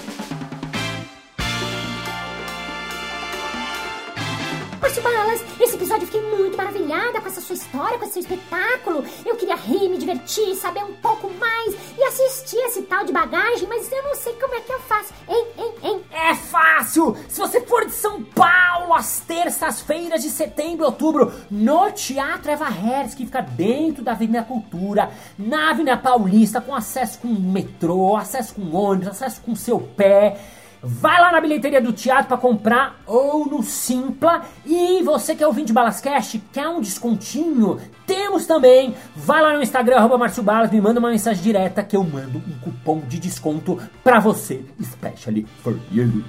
Episódio 5.92 6.04
eu 6.04 6.08
fiquei 6.08 6.22
muito 6.22 6.58
maravilhada 6.58 7.20
com 7.20 7.28
essa 7.28 7.42
sua 7.42 7.56
história, 7.56 7.98
com 7.98 8.06
esse 8.06 8.14
seu 8.14 8.22
espetáculo. 8.22 9.04
Eu 9.26 9.36
queria 9.36 9.56
rir, 9.56 9.90
me 9.90 9.98
divertir, 9.98 10.56
saber 10.56 10.84
um 10.84 10.94
pouco 10.94 11.30
mais 11.32 11.76
e 11.98 12.04
assistir 12.04 12.58
esse 12.58 12.84
tal 12.84 13.04
de 13.04 13.12
bagagem, 13.12 13.68
mas 13.68 13.92
eu 13.92 14.04
não 14.04 14.16
sei 14.16 14.34
como 14.34 14.56
é 14.56 14.62
que 14.62 14.72
eu 14.72 14.80
faço. 14.80 15.14
Hein, 15.28 15.46
hein, 15.58 15.74
hein? 15.84 16.02
É 16.12 16.36
fácil! 16.36 17.16
Se 17.28 17.40
você 17.40 17.62
for 17.62 17.86
de 17.86 17.92
São 17.92 18.24
Paulo, 18.24 18.94
às 18.94 19.20
terças-feiras 19.22 20.22
de 20.22 20.30
setembro 20.30 20.86
e 20.86 20.88
outubro, 20.88 21.34
no 21.50 21.92
Teatro 21.92 22.52
Eva 22.52 22.70
Hertz, 22.70 23.16
que 23.16 23.26
fica 23.26 23.42
dentro 23.42 24.04
da 24.04 24.12
Avenida 24.12 24.44
Cultura, 24.44 25.12
na 25.38 25.72
Avenida 25.72 25.98
Paulista, 25.98 26.62
com 26.62 26.74
acesso 26.74 27.20
com 27.20 27.28
metrô, 27.28 28.16
acesso 28.16 28.56
com 28.56 28.76
ônibus, 28.76 29.10
acesso 29.10 29.42
com 29.42 29.56
seu 29.56 29.80
pé. 29.80 30.40
Vai 30.84 31.22
lá 31.22 31.32
na 31.32 31.39
bilheteria 31.39 31.80
do 31.80 31.94
teatro 31.94 32.28
para 32.28 32.38
comprar 32.38 33.02
ou 33.06 33.46
no 33.46 33.62
Simpla. 33.62 34.44
E 34.65 35.04
você 35.04 35.36
que 35.36 35.44
é 35.44 35.48
ouvinte 35.48 35.67
de 35.67 35.74
Balascast, 35.74 36.41
quer 36.52 36.67
um 36.67 36.82
descontinho? 36.82 37.80
Temos 38.08 38.48
também. 38.48 38.96
Vai 39.15 39.41
lá 39.41 39.54
no 39.54 39.62
Instagram, 39.62 39.98
arroba 39.98 40.17
Balas, 40.41 40.72
me 40.72 40.82
manda 40.82 41.00
uma 41.00 41.12
mensagem 41.12 41.44
direta 41.44 41.84
que 41.84 41.96
eu 41.96 42.04
mando 42.04 42.39
um 42.39 42.60
cupom 42.60 43.02
de 43.02 43.20
desconto 43.20 43.80
para 44.04 44.20
você, 44.20 44.65
especially 44.80 45.46
for 45.62 45.78
you. 45.91 46.24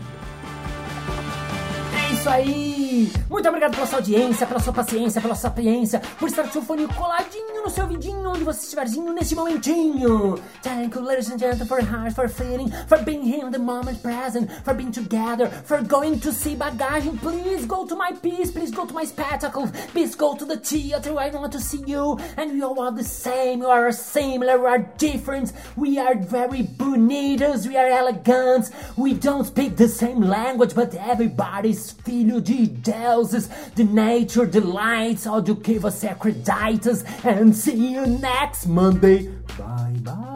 Isso 2.12 2.28
aí! 2.28 3.12
Muito 3.28 3.48
obrigado 3.48 3.74
pela 3.74 3.86
sua 3.86 3.98
audiência, 3.98 4.46
pela 4.46 4.60
sua 4.60 4.72
paciência, 4.72 5.20
pela 5.20 5.34
sua 5.34 5.50
sapiência, 5.50 6.00
por 6.18 6.28
estar 6.28 6.48
com 6.48 6.58
o 6.58 6.62
fone 6.62 6.86
coladinho 6.86 7.62
no 7.64 7.70
seu 7.70 7.86
vidinho, 7.86 8.28
onde 8.28 8.44
você 8.44 8.64
estiverzinho 8.64 9.12
nesse 9.12 9.34
momentinho. 9.34 10.38
Thank 10.62 10.94
you, 10.94 11.02
ladies 11.02 11.30
and 11.30 11.38
gentlemen, 11.38 11.66
for 11.66 11.80
heart, 11.80 12.14
for 12.14 12.28
feeling, 12.28 12.70
for 12.86 12.98
being 12.98 13.22
here 13.22 13.46
in 13.46 13.50
the 13.50 13.58
moment 13.58 14.02
present, 14.02 14.50
for 14.64 14.74
being 14.74 14.92
together, 14.92 15.48
for 15.64 15.82
going 15.82 16.18
to 16.20 16.32
see 16.32 16.54
bagagem. 16.54 17.18
Please 17.18 17.66
go 17.66 17.86
to 17.86 17.96
my 17.96 18.12
piece, 18.12 18.50
please 18.50 18.70
go 18.70 18.84
to 18.84 18.92
my 18.92 19.04
spectacle, 19.04 19.66
please 19.92 20.14
go 20.14 20.36
to 20.36 20.44
the 20.44 20.58
theater. 20.58 21.18
I 21.18 21.30
want 21.30 21.52
to 21.52 21.60
see 21.60 21.82
you, 21.86 22.18
and 22.36 22.52
we 22.52 22.62
all 22.62 22.78
are 22.80 22.92
the 22.92 23.04
same. 23.04 23.60
We 23.60 23.66
are 23.66 23.90
similar, 23.90 24.58
we 24.60 24.66
are 24.66 24.86
different, 24.98 25.52
we 25.76 25.98
are 25.98 26.14
very 26.14 26.64
bonitos, 26.64 27.66
we 27.66 27.76
are 27.76 27.88
elegant, 27.88 28.70
we 28.96 29.14
don't 29.14 29.46
speak 29.46 29.76
the 29.76 29.88
same 29.88 30.20
language, 30.20 30.74
but 30.74 30.94
everybody's 30.94 31.92
filho 32.04 32.40
de 32.40 32.66
deuses, 32.66 33.48
the 33.74 33.84
nature, 33.84 34.46
the 34.46 34.60
lights, 34.60 35.26
all 35.26 35.40
do 35.40 35.56
que 35.56 35.78
você 35.78 36.08
acreditas, 36.08 37.04
and 37.24 37.52
see 37.52 37.94
you 37.94 38.06
next 38.06 38.68
Monday. 38.68 39.30
Bye 39.56 39.98
bye. 40.02 40.32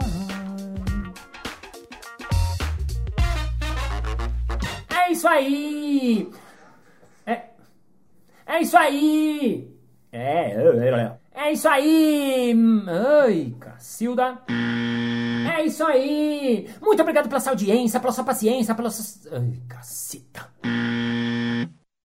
É 5.07 5.11
isso 5.11 5.27
aí! 5.27 6.29
É, 7.25 7.41
é 8.45 8.61
isso 8.61 8.77
aí! 8.77 9.73
É, 10.11 10.51
é, 10.51 11.17
é 11.33 11.51
isso 11.53 11.67
aí! 11.69 12.53
Ai, 12.87 13.53
Cacilda! 13.59 14.39
É 14.49 15.65
isso 15.65 15.85
aí! 15.85 16.69
Muito 16.81 17.01
obrigado 17.01 17.29
pela 17.29 17.39
sua 17.39 17.53
audiência, 17.53 17.99
pela 17.99 18.11
sua 18.11 18.23
paciência, 18.25 18.75
pela 18.75 18.89
sua. 18.89 19.37
Ai, 19.37 19.53
caceta! 19.67 20.49